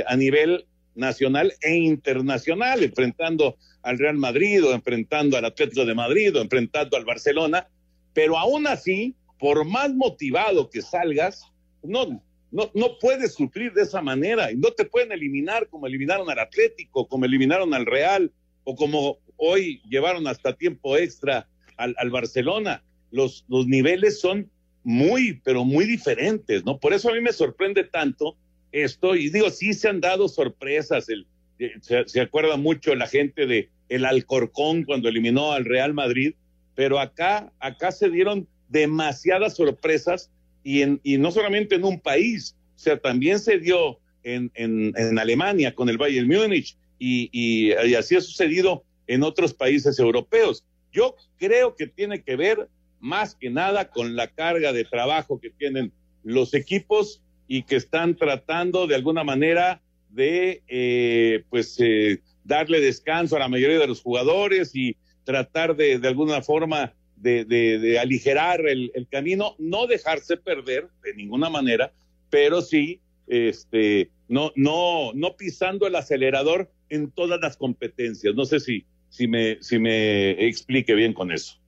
[0.06, 6.36] a nivel nacional e internacional, enfrentando al Real Madrid o enfrentando al Atlético de Madrid
[6.36, 7.68] o enfrentando al Barcelona,
[8.12, 11.42] pero aún así, por más motivado que salgas,
[11.82, 16.30] no, no, no puedes sufrir de esa manera y no te pueden eliminar como eliminaron
[16.30, 18.32] al Atlético, como eliminaron al Real
[18.64, 22.82] o como hoy llevaron hasta tiempo extra al, al Barcelona.
[23.10, 24.50] Los, los niveles son
[24.82, 26.78] muy, pero muy diferentes, ¿no?
[26.78, 28.36] Por eso a mí me sorprende tanto
[28.74, 31.26] esto, y digo, sí se han dado sorpresas, el,
[31.60, 36.34] eh, se, acuerda mucho la gente de el Alcorcón cuando eliminó al Real Madrid,
[36.74, 40.32] pero acá, acá se dieron demasiadas sorpresas
[40.64, 44.92] y, en, y no solamente en un país, o sea, también se dio en, en,
[44.96, 50.00] en Alemania con el Bayern Múnich y, y, y así ha sucedido en otros países
[50.00, 50.64] europeos.
[50.92, 55.50] Yo creo que tiene que ver más que nada con la carga de trabajo que
[55.50, 55.92] tienen
[56.24, 59.80] los equipos y que están tratando de alguna manera
[60.10, 65.98] de eh, pues eh, darle descanso a la mayoría de los jugadores y tratar de,
[65.98, 71.92] de alguna forma de, de, aligerar el, el, camino, no dejarse perder de ninguna manera,
[72.28, 78.34] pero sí este, no, no, no pisando el acelerador en todas las competencias.
[78.34, 81.58] No sé si, si, me, si me explique bien con eso.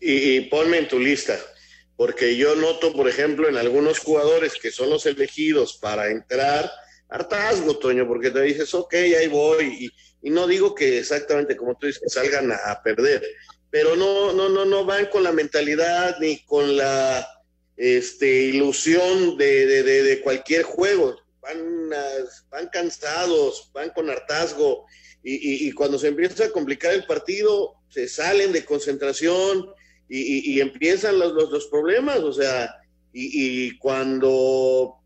[0.00, 1.36] Y, y ponme en tu lista,
[1.96, 6.70] porque yo noto, por ejemplo, en algunos jugadores que son los elegidos para entrar,
[7.08, 11.76] hartazgo, Toño, porque te dices, ok, ahí voy, y, y no digo que exactamente como
[11.76, 13.22] tú dices, salgan a, a, perder,
[13.70, 17.26] pero no, no, no, no van con la mentalidad ni con la
[17.76, 21.90] este, ilusión de, de, de, de cualquier juego, van,
[22.50, 24.86] van cansados, van con hartazgo,
[25.22, 29.72] y, y, y, cuando se empieza a complicar el partido, se salen de concentración
[30.08, 32.74] y, y empiezan los, los, los, problemas, o sea,
[33.14, 34.96] y, cuando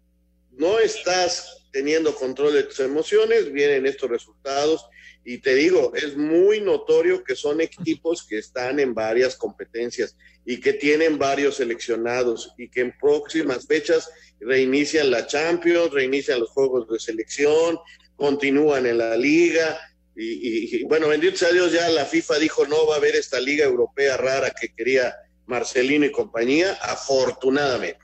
[0.53, 4.87] no estás teniendo control de tus emociones, vienen estos resultados.
[5.25, 10.59] Y te digo, es muy notorio que son equipos que están en varias competencias y
[10.59, 16.89] que tienen varios seleccionados y que en próximas fechas reinician la Champions, reinician los juegos
[16.89, 17.79] de selección,
[18.17, 19.79] continúan en la liga.
[20.21, 23.65] Y, bueno, bendito sea Dios, ya la FIFA dijo no va a haber esta liga
[23.65, 25.15] europea rara que quería
[25.47, 28.01] Marcelino y compañía, afortunadamente.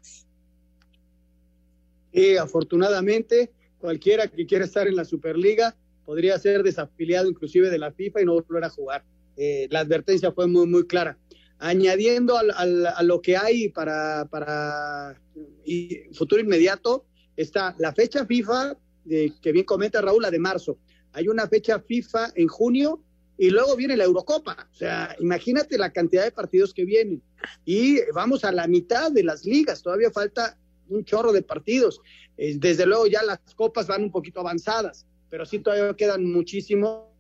[2.13, 7.91] Sí, afortunadamente, cualquiera que quiera estar en la Superliga podría ser desafiliado inclusive de la
[7.91, 9.05] FIFA y no volver a jugar.
[9.37, 11.19] Eh, la advertencia fue muy, muy clara.
[11.59, 15.21] Añadiendo al, a lo que hay para, para
[15.65, 20.79] y futuro inmediato, está la fecha FIFA, de, que bien comenta Raúl, la de marzo.
[21.15, 23.01] Hay una fecha FIFA en junio
[23.39, 24.69] y luego viene la Eurocopa.
[24.71, 27.23] O sea, imagínate la cantidad de partidos que vienen.
[27.65, 32.01] Y vamos a la mitad de las ligas, todavía falta un chorro de partidos.
[32.37, 37.13] Eh, desde luego ya las copas van un poquito avanzadas, pero sí todavía quedan muchísimo.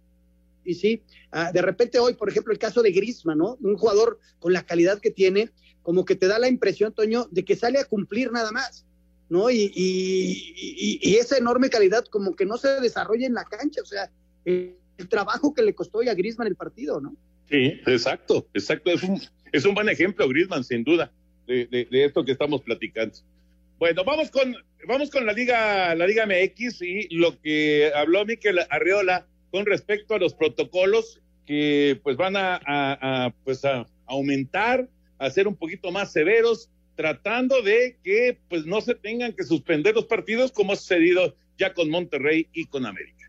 [0.65, 1.03] Y sí,
[1.33, 3.59] uh, de repente hoy, por ejemplo, el caso de Grisma, ¿no?
[3.61, 5.51] Un jugador con la calidad que tiene,
[5.83, 8.87] como que te da la impresión, Toño, de que sale a cumplir nada más,
[9.35, 9.51] ¿no?
[9.51, 14.09] Y, esa enorme calidad como que no se desarrolla en la cancha, o sea,
[14.45, 14.77] el,
[15.09, 17.17] trabajo que le costó a Grisman el partido, ¿no?
[17.51, 18.93] Sí, exacto, exacto.
[18.93, 19.21] Es un,
[19.51, 21.11] es un buen ejemplo, Grisman, sin duda,
[21.49, 23.17] de, de, esto que estamos platicando.
[23.81, 24.55] Bueno, vamos con,
[24.87, 30.15] vamos con la Liga, la Liga MX y lo que habló Miquel Arriola con respecto
[30.15, 35.91] a los protocolos que pues van a, a pues a aumentar, a ser un poquito
[35.91, 40.77] más severos, tratando de que pues no se tengan que suspender los partidos como ha
[40.77, 43.24] sucedido ya con Monterrey y con América.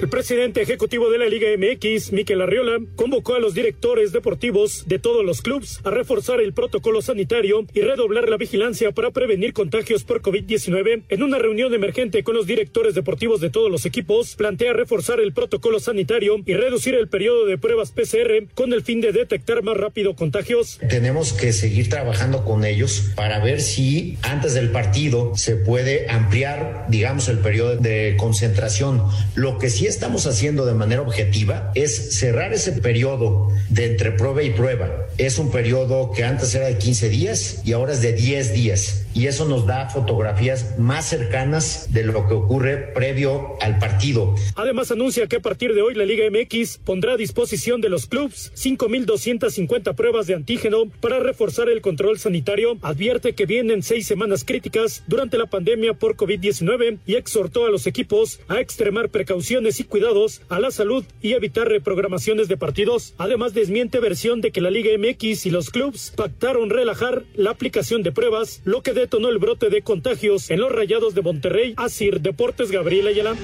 [0.00, 4.98] El presidente ejecutivo de la Liga MX, Miquel Arriola, convocó a los directores deportivos de
[4.98, 10.04] todos los clubes a reforzar el protocolo sanitario y redoblar la vigilancia para prevenir contagios
[10.04, 11.02] por COVID-19.
[11.06, 15.34] En una reunión emergente con los directores deportivos de todos los equipos, plantea reforzar el
[15.34, 19.76] protocolo sanitario y reducir el periodo de pruebas PCR con el fin de detectar más
[19.76, 20.78] rápido contagios.
[20.88, 26.86] Tenemos que seguir trabajando con ellos para ver si antes del partido se puede ampliar,
[26.88, 29.02] digamos, el periodo de concentración.
[29.34, 34.42] Lo que sí estamos haciendo de manera objetiva es cerrar ese periodo de entre prueba
[34.42, 35.06] y prueba.
[35.18, 39.06] Es un periodo que antes era de 15 días y ahora es de 10 días.
[39.12, 44.36] Y eso nos da fotografías más cercanas de lo que ocurre previo al partido.
[44.54, 48.06] Además anuncia que a partir de hoy la Liga MX pondrá a disposición de los
[48.06, 52.78] clubes 5.250 pruebas de antígeno para reforzar el control sanitario.
[52.82, 57.88] Advierte que vienen seis semanas críticas durante la pandemia por COVID-19 y exhortó a los
[57.88, 63.14] equipos a extremar precauciones y cuidados a la salud y evitar reprogramaciones de partidos.
[63.16, 68.02] Además, desmiente versión de que la Liga MX y los clubes pactaron relajar la aplicación
[68.02, 71.72] de pruebas, lo que detonó el brote de contagios en los Rayados de Monterrey.
[71.78, 73.36] Asir Deportes Gabriel Ayala.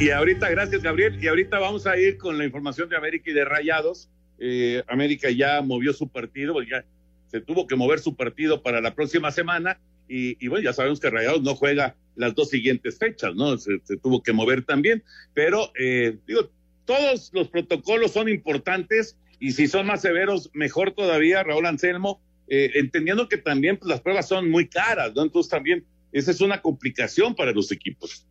[0.00, 3.34] Y ahorita, gracias Gabriel, y ahorita vamos a ir con la información de América y
[3.34, 4.08] de Rayados.
[4.38, 6.82] Eh, América ya movió su partido, ya
[7.26, 9.78] se tuvo que mover su partido para la próxima semana
[10.08, 13.56] y bueno, ya sabemos que Rayados no juega las dos siguientes fechas, ¿no?
[13.58, 15.02] Se, tuvo que mover también,
[15.34, 16.50] pero eh, digo,
[16.84, 22.70] todos los protocolos son importantes y si son más severos, mejor todavía, Raúl Anselmo, eh,
[22.74, 25.22] entendiendo que también pues, las pruebas son muy caras, ¿no?
[25.22, 28.24] Entonces también esa es una complicación para los equipos.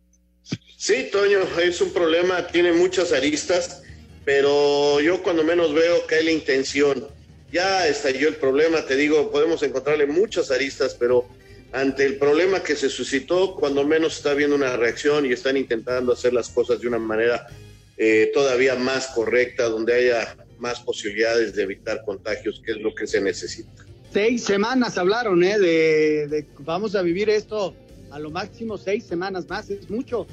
[0.76, 3.82] Sí, Toño, es un problema, tiene muchas aristas,
[4.24, 7.06] pero yo cuando menos veo que hay la intención.
[7.52, 11.28] Ya estalló el problema, te digo, podemos encontrarle muchas aristas, pero
[11.72, 16.12] ante el problema que se suscitó, cuando menos está habiendo una reacción y están intentando
[16.12, 17.46] hacer las cosas de una manera
[17.96, 23.06] eh, todavía más correcta, donde haya más posibilidades de evitar contagios, que es lo que
[23.06, 23.84] se necesita.
[24.12, 25.58] Seis semanas hablaron, ¿eh?
[25.58, 27.74] De, vamos a vivir esto
[28.10, 30.26] a lo máximo seis semanas más, es mucho.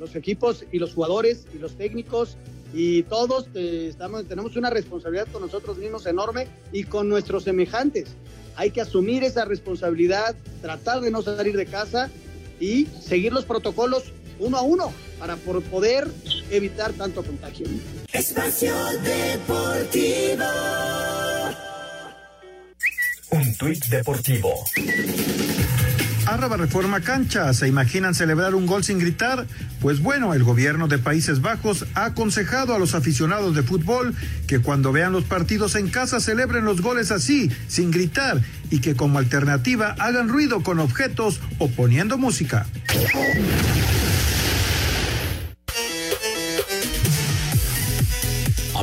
[0.00, 2.36] Los equipos y los jugadores y los técnicos
[2.72, 8.08] y todos eh, estamos, tenemos una responsabilidad con nosotros mismos enorme y con nuestros semejantes.
[8.56, 12.10] Hay que asumir esa responsabilidad, tratar de no salir de casa
[12.60, 16.08] y seguir los protocolos uno a uno para poder
[16.50, 17.66] evitar tanto contagio.
[18.12, 20.44] Espacio Deportivo.
[23.30, 24.64] Un tuit deportivo.
[26.36, 27.54] Reforma cancha.
[27.54, 29.46] ¿Se imaginan celebrar un gol sin gritar?
[29.80, 34.14] Pues bueno, el gobierno de Países Bajos ha aconsejado a los aficionados de fútbol
[34.48, 38.96] que cuando vean los partidos en casa celebren los goles así, sin gritar, y que
[38.96, 42.66] como alternativa hagan ruido con objetos o poniendo música.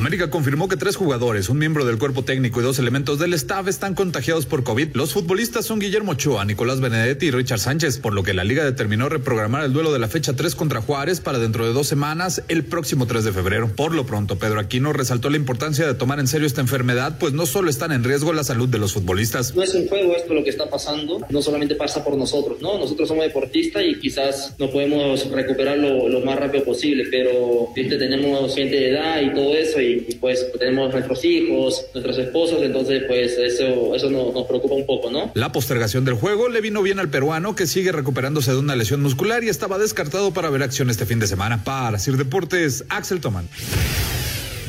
[0.02, 3.68] América confirmó que tres jugadores, un miembro del cuerpo técnico y dos elementos del staff
[3.68, 4.96] están contagiados por COVID.
[4.96, 8.66] Los futbolistas son Guillermo Ochoa, Nicolás Benedetti y Richard Sánchez, por lo que la liga
[8.66, 12.42] determinó reprogramar el duelo de la fecha 3 contra Juárez para dentro de dos semanas,
[12.48, 13.70] el próximo 3 de febrero.
[13.76, 17.34] Por lo pronto, Pedro Aquino resaltó la importancia de tomar en serio esta enfermedad, pues
[17.34, 19.54] no solo están en riesgo la salud de los futbolistas.
[19.56, 22.80] No es un juego esto lo que está pasando, no solamente pasa por nosotros, ¿no?
[22.80, 28.76] Nosotros somos deportistas y quizás no podemos recuperar lo, más rápido posible, pero tenemos gente
[28.76, 33.38] de edad y todo eso y y, pues tenemos nuestros hijos, nuestros esposos, entonces pues
[33.38, 35.32] eso, eso nos, nos preocupa un poco, ¿no?
[35.34, 39.02] La postergación del juego le vino bien al peruano que sigue recuperándose de una lesión
[39.02, 41.64] muscular y estaba descartado para ver acción este fin de semana.
[41.64, 43.48] Para Sir Deportes, Axel Toman.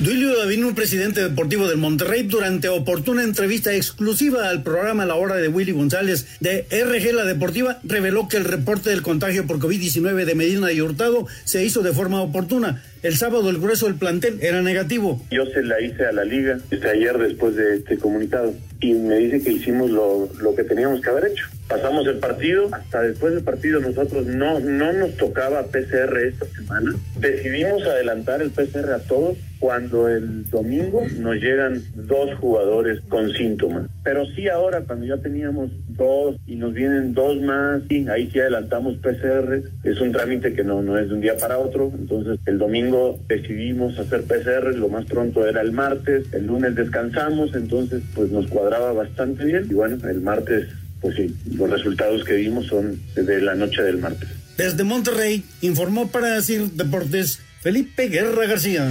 [0.03, 5.47] Duilio Davino, presidente deportivo del Monterrey, durante oportuna entrevista exclusiva al programa La Hora de
[5.47, 10.35] Willy González de RG La Deportiva, reveló que el reporte del contagio por COVID-19 de
[10.35, 12.83] Medina y Hurtado se hizo de forma oportuna.
[13.05, 15.25] El sábado el grueso del plantel era negativo.
[15.31, 16.59] Yo se la hice a la liga
[16.93, 21.11] ayer después de este comunicado y me dice que hicimos lo, lo que teníamos que
[21.11, 26.19] haber hecho pasamos el partido, hasta después del partido nosotros no, no nos tocaba PCR
[26.19, 26.93] esta semana.
[27.19, 33.89] Decidimos adelantar el PCR a todos cuando el domingo nos llegan dos jugadores con síntomas.
[34.03, 38.41] Pero sí ahora cuando ya teníamos dos y nos vienen dos más, y ahí sí
[38.41, 39.63] adelantamos PCR.
[39.85, 41.93] Es un trámite que no, no es de un día para otro.
[41.97, 47.55] Entonces el domingo decidimos hacer PCR, lo más pronto era el martes, el lunes descansamos,
[47.55, 49.69] entonces pues nos cuadraba bastante bien.
[49.71, 53.99] Y bueno, el martes pues sí, los resultados que vimos son de la noche del
[53.99, 54.29] martes.
[54.57, 58.91] Desde Monterrey, informó para decir Deportes Felipe Guerra García.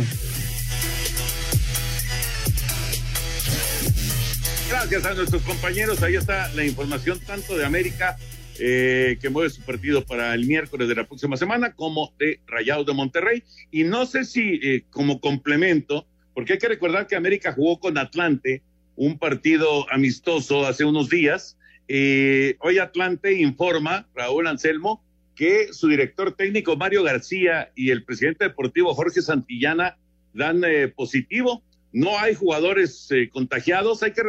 [4.71, 6.01] Gracias a nuestros compañeros.
[6.01, 8.17] Ahí está la información tanto de América,
[8.59, 12.87] eh, que mueve su partido para el miércoles de la próxima semana, como de Rayados
[12.87, 13.43] de Monterrey.
[13.69, 17.97] Y no sé si eh, como complemento, porque hay que recordar que América jugó con
[17.97, 18.63] Atlante
[18.95, 21.57] un partido amistoso hace unos días
[21.93, 25.03] eh, hoy Atlante informa, Raúl Anselmo,
[25.35, 29.97] que su director técnico Mario García y el presidente deportivo Jorge Santillana
[30.33, 31.63] dan eh, positivo.
[31.93, 34.03] No hay jugadores eh, contagiados.
[34.03, 34.23] Hay que,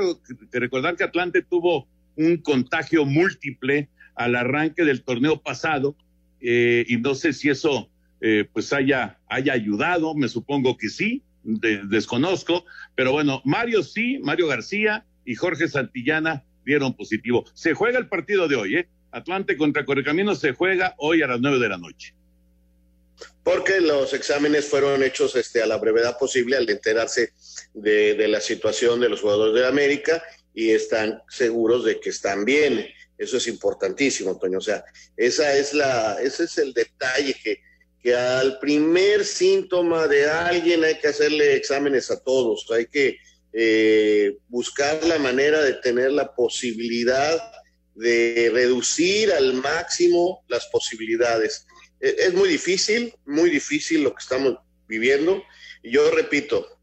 [0.53, 1.87] recordar que Atlante tuvo
[2.17, 5.97] un contagio múltiple al arranque del torneo pasado
[6.41, 7.89] y no sé si eso
[8.53, 10.15] pues haya, haya ayudado.
[10.15, 12.65] Me supongo que sí, desconozco.
[12.95, 17.45] Pero bueno, Mario sí, Mario García y Jorge Santillana dieron positivo.
[17.55, 18.89] Se juega el partido de hoy, ¿eh?
[19.11, 22.15] Atlante contra Correcaminos se juega hoy a las nueve de la noche.
[23.45, 27.33] Porque los exámenes fueron hechos este, a la brevedad posible al enterarse
[27.75, 30.23] de, la situación de los jugadores de América
[30.55, 32.87] y están seguros de que están bien.
[33.19, 34.59] Eso es importantísimo, Toño.
[34.59, 34.85] O sea,
[35.17, 37.61] esa es la, ese es el detalle que,
[38.03, 42.67] que al primer síntoma de alguien hay que hacerle exámenes a todos.
[42.71, 43.17] Hay que
[43.53, 47.39] eh, buscar la manera de tener la posibilidad
[47.95, 51.67] de reducir al máximo las posibilidades.
[52.03, 55.43] E, es muy difícil, muy difícil lo que estamos viviendo.
[55.83, 56.79] Yo repito,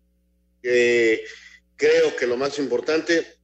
[0.62, 3.38] creo que lo más importante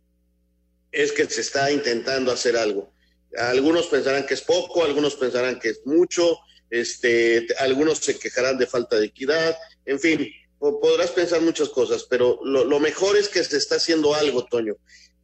[0.92, 2.92] es que se está intentando hacer algo.
[3.38, 8.66] Algunos pensarán que es poco, algunos pensarán que es mucho, este, algunos se quejarán de
[8.66, 9.56] falta de equidad,
[9.86, 14.46] en fin, podrás pensar muchas cosas, pero lo, mejor es que se está haciendo algo,
[14.46, 14.76] Toño.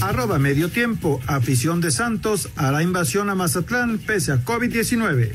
[0.00, 1.20] Arroba medio tiempo.
[1.28, 5.30] Afición de Santos a la invasión a Mazatlán pese a COVID-19.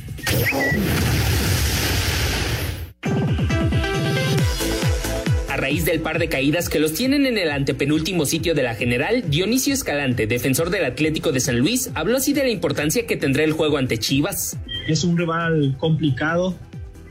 [5.69, 9.29] Raíz del par de caídas que los tienen en el antepenúltimo sitio de la general,
[9.29, 13.43] Dionisio Escalante, defensor del Atlético de San Luis, habló así de la importancia que tendrá
[13.43, 14.57] el juego ante Chivas.
[14.87, 16.57] Es un rival complicado.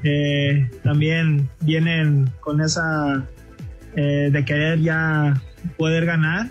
[0.03, 3.29] Eh, también vienen con esa
[3.95, 5.41] eh, de querer ya
[5.77, 6.49] poder ganar,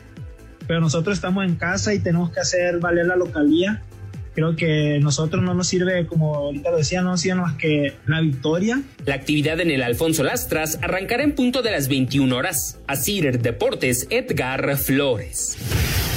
[0.65, 3.83] pero nosotros estamos en casa y tenemos que hacer valer la localía.
[4.37, 7.95] Creo que nosotros no nos sirve, como ahorita lo decía, no nos sirve más que
[8.05, 8.83] la victoria.
[9.03, 12.77] La actividad en el Alfonso Lastras arrancará en punto de las 21 horas.
[12.85, 15.57] Asir Deportes, Edgar Flores.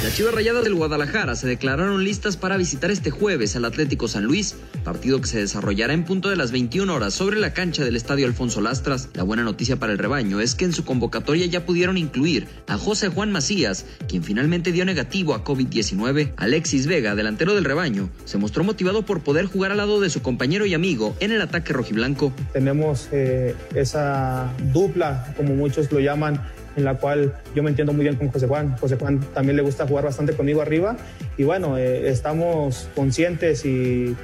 [0.03, 4.23] Las Chivas Rayadas del Guadalajara se declararon listas para visitar este jueves al Atlético San
[4.23, 7.95] Luis, partido que se desarrollará en punto de las 21 horas sobre la cancha del
[7.95, 9.09] Estadio Alfonso Lastras.
[9.13, 12.79] La buena noticia para el rebaño es que en su convocatoria ya pudieron incluir a
[12.79, 16.33] José Juan Macías, quien finalmente dio negativo a COVID-19.
[16.35, 20.21] Alexis Vega, delantero del rebaño, se mostró motivado por poder jugar al lado de su
[20.21, 22.31] compañero y amigo en el ataque rojiblanco.
[22.53, 26.41] Tenemos eh, esa dupla, como muchos lo llaman,
[26.75, 28.77] en la cual yo me entiendo muy bien con José Juan.
[28.77, 30.95] José Juan también le gusta jugar bastante conmigo arriba
[31.37, 34.15] y bueno, eh, estamos conscientes y,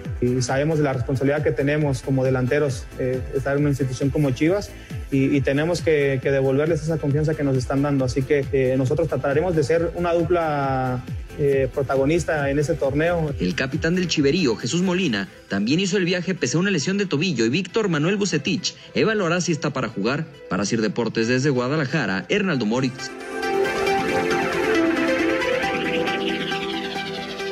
[0.41, 4.71] sabemos de la responsabilidad que tenemos como delanteros eh, estar en una institución como Chivas
[5.11, 8.05] y, tenemos que, devolverles esa confianza que nos están dando.
[8.05, 11.01] Así que eh, nosotros trataremos de ser una dupla
[11.37, 13.33] eh, protagonista en ese torneo.
[13.39, 17.05] El capitán del Chiverío, Jesús Molina, también hizo el viaje pese a una lesión de
[17.05, 20.25] tobillo y Víctor Manuel Bucetich evaluará si está para jugar.
[20.49, 23.11] Para Sir Deportes desde Guadalajara, Hernaldo Moritz.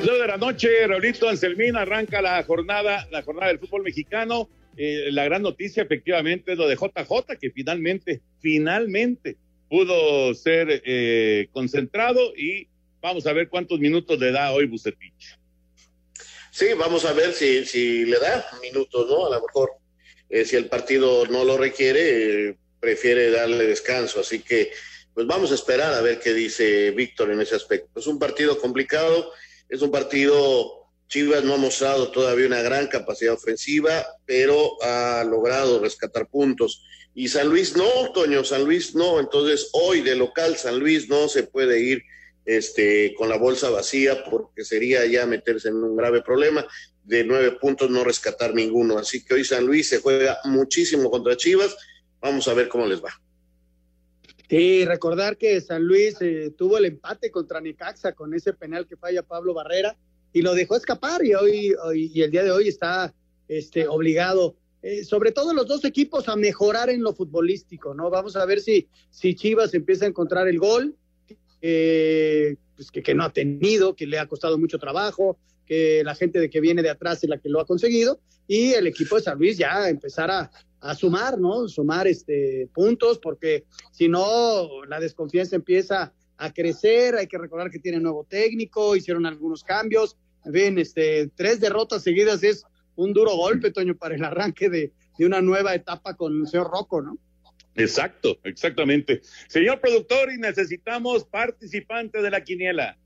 [0.04, 4.50] Luego de la noche, Raulito Anselmín arranca la jornada, la jornada del fútbol mexicano.
[4.78, 9.38] Eh, la gran noticia efectivamente es lo de JJ, que finalmente, finalmente
[9.70, 12.68] pudo ser eh, concentrado y
[13.06, 15.38] Vamos a ver cuántos minutos le da hoy Bucetich.
[16.50, 19.28] Sí, vamos a ver si, si le da minutos, ¿no?
[19.28, 19.74] A lo mejor,
[20.28, 24.22] eh, si el partido no lo requiere, prefiere darle descanso.
[24.22, 24.72] Así que,
[25.14, 28.00] pues vamos a esperar a ver qué dice Víctor en ese aspecto.
[28.00, 29.32] Es un partido complicado,
[29.70, 35.78] es un partido, Chivas no ha mostrado todavía una gran capacidad ofensiva, pero ha logrado
[35.78, 36.84] rescatar puntos.
[37.14, 39.20] Y San Luis no, Toño, San Luis no.
[39.20, 42.02] Entonces, hoy de local, San Luis no se puede ir
[42.46, 46.66] este, con la bolsa vacía, porque sería ya meterse en un grave problema.
[47.04, 48.98] De nueve puntos no rescatar ninguno.
[48.98, 51.76] Así que hoy San Luis se juega muchísimo contra Chivas.
[52.22, 53.20] Vamos a ver cómo les va.
[54.50, 58.96] Sí, recordar que San Luis eh, tuvo el empate contra Necaxa con ese penal que
[58.96, 59.98] falla Pablo Barrera
[60.34, 63.14] y lo dejó escapar y hoy, y el día de hoy está
[63.48, 68.10] este, obligado, eh, sobre todo los dos equipos, a mejorar en lo futbolístico, ¿no?
[68.10, 70.96] Vamos a ver si, si Chivas empieza a encontrar el gol
[72.76, 76.40] pues que, que, no ha tenido, que le ha costado mucho trabajo, que la gente
[76.40, 79.24] de que viene de atrás es la que lo ha conseguido, y el equipo de
[79.24, 80.52] San Luis ya empezar a,
[80.96, 81.68] sumar, ¿no?
[81.68, 87.80] Sumar este, puntos, porque si no, la desconfianza empieza a crecer, hay que recordar que
[87.80, 93.72] tiene nuevo técnico, hicieron algunos cambios, ven, este, tres derrotas seguidas es un duro golpe,
[93.72, 97.18] Toño, para el arranque de, de una nueva etapa con el señor Rocco, ¿no?
[97.76, 99.22] Exacto, exactamente.
[99.48, 102.98] Señor productor, y necesitamos participante de la quiniela.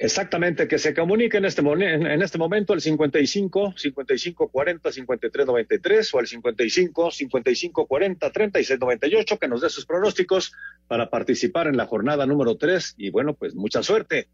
[0.00, 6.14] Exactamente, que se comunique en este, en este momento al 55 55 40 53 93
[6.14, 10.52] o al 55 55 40 36 98 que nos dé sus pronósticos
[10.86, 14.28] para participar en la jornada número 3 y bueno, pues mucha suerte.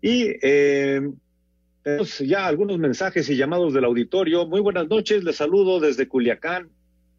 [0.00, 1.00] Y eh,
[1.84, 4.48] tenemos ya algunos mensajes y llamados del auditorio.
[4.48, 6.70] Muy buenas noches, les saludo desde Culiacán.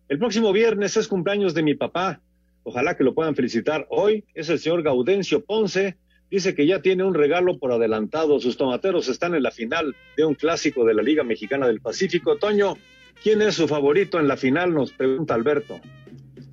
[0.07, 2.21] El próximo viernes es cumpleaños de mi papá.
[2.63, 4.23] Ojalá que lo puedan felicitar hoy.
[4.33, 5.97] Es el señor Gaudencio Ponce
[6.29, 8.39] dice que ya tiene un regalo por adelantado.
[8.39, 12.37] Sus tomateros están en la final de un clásico de la Liga Mexicana del Pacífico.
[12.37, 12.77] Toño,
[13.23, 14.73] ¿quién es su favorito en la final?
[14.73, 15.79] Nos pregunta Alberto.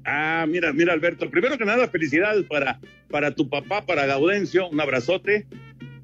[0.04, 1.30] Ah, mira, mira, Alberto.
[1.30, 2.80] Primero que nada, felicidades para,
[3.10, 4.68] para tu papá, para Gaudencio.
[4.68, 5.46] Un abrazote.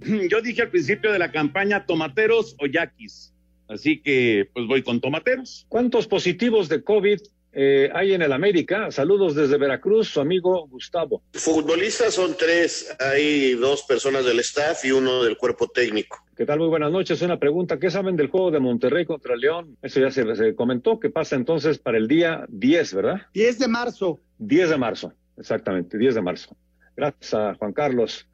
[0.30, 3.34] Yo dije al principio de la campaña tomateros o yaquis.
[3.68, 5.66] Así que, pues voy con tomateros.
[5.68, 7.18] ¿Cuántos positivos de COVID
[7.52, 8.90] eh, hay en el América.
[8.90, 11.22] Saludos desde Veracruz, su amigo Gustavo.
[11.32, 16.18] Futbolistas son tres, hay dos personas del staff y uno del cuerpo técnico.
[16.36, 16.58] ¿Qué tal?
[16.58, 17.20] Muy buenas noches.
[17.22, 19.76] Una pregunta, ¿qué saben del juego de Monterrey contra León?
[19.82, 23.22] Eso ya se, se comentó, que pasa entonces para el día 10, ¿verdad?
[23.34, 24.20] 10 de marzo.
[24.38, 26.56] 10 de marzo, exactamente, 10 de marzo.
[26.96, 28.28] Gracias a Juan Carlos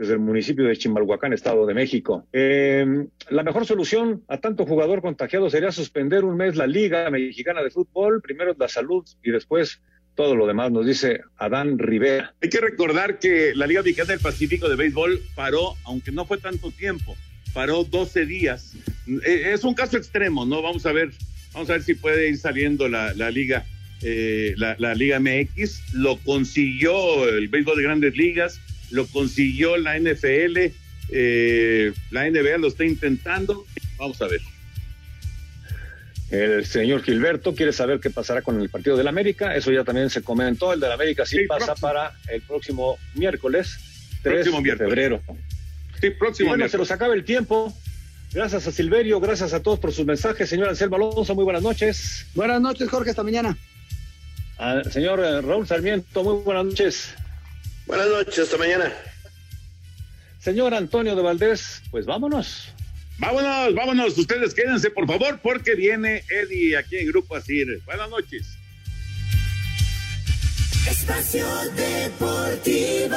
[0.00, 2.26] desde el municipio de Chimalhuacán, Estado de México.
[2.32, 7.62] Eh, la mejor solución a tanto jugador contagiado sería suspender un mes la Liga Mexicana
[7.62, 9.82] de Fútbol, primero la salud y después
[10.14, 12.34] todo lo demás, nos dice Adán Rivera.
[12.40, 16.38] Hay que recordar que la Liga Mexicana del Pacífico de Béisbol paró, aunque no fue
[16.38, 17.14] tanto tiempo,
[17.52, 18.72] paró 12 días.
[19.06, 20.62] Eh, es un caso extremo, ¿no?
[20.62, 21.10] Vamos a ver,
[21.52, 23.66] vamos a ver si puede ir saliendo la, Liga.
[24.00, 28.58] Eh, la, la Liga MX lo consiguió el béisbol de grandes ligas,
[28.90, 30.72] lo consiguió la NFL,
[31.10, 33.66] eh, la NBA lo está intentando,
[33.98, 34.40] vamos a ver.
[36.30, 40.10] El señor Gilberto quiere saber qué pasará con el partido del América, eso ya también
[40.10, 43.76] se comentó, el del América sí, pasa para el próximo miércoles,
[44.22, 45.22] 3 próximo de febrero.
[46.00, 46.70] Sí, próximo y bueno, miércoles.
[46.70, 47.74] se nos acaba el tiempo.
[48.32, 50.48] Gracias a Silverio, gracias a todos por sus mensajes.
[50.48, 52.26] Señor Anselmo Alonso, muy buenas noches.
[52.34, 53.58] Buenas noches, Jorge, hasta mañana.
[54.56, 57.14] Al señor eh, Raúl Sarmiento, muy buenas noches.
[57.90, 58.92] Buenas noches, hasta mañana.
[60.38, 62.68] Señor Antonio de Valdés, pues vámonos.
[63.18, 67.66] Vámonos, vámonos, ustedes quédense por favor porque viene Eddie aquí en Grupo Asir.
[67.84, 68.46] Buenas noches.
[70.88, 73.16] Espacio Deportivo.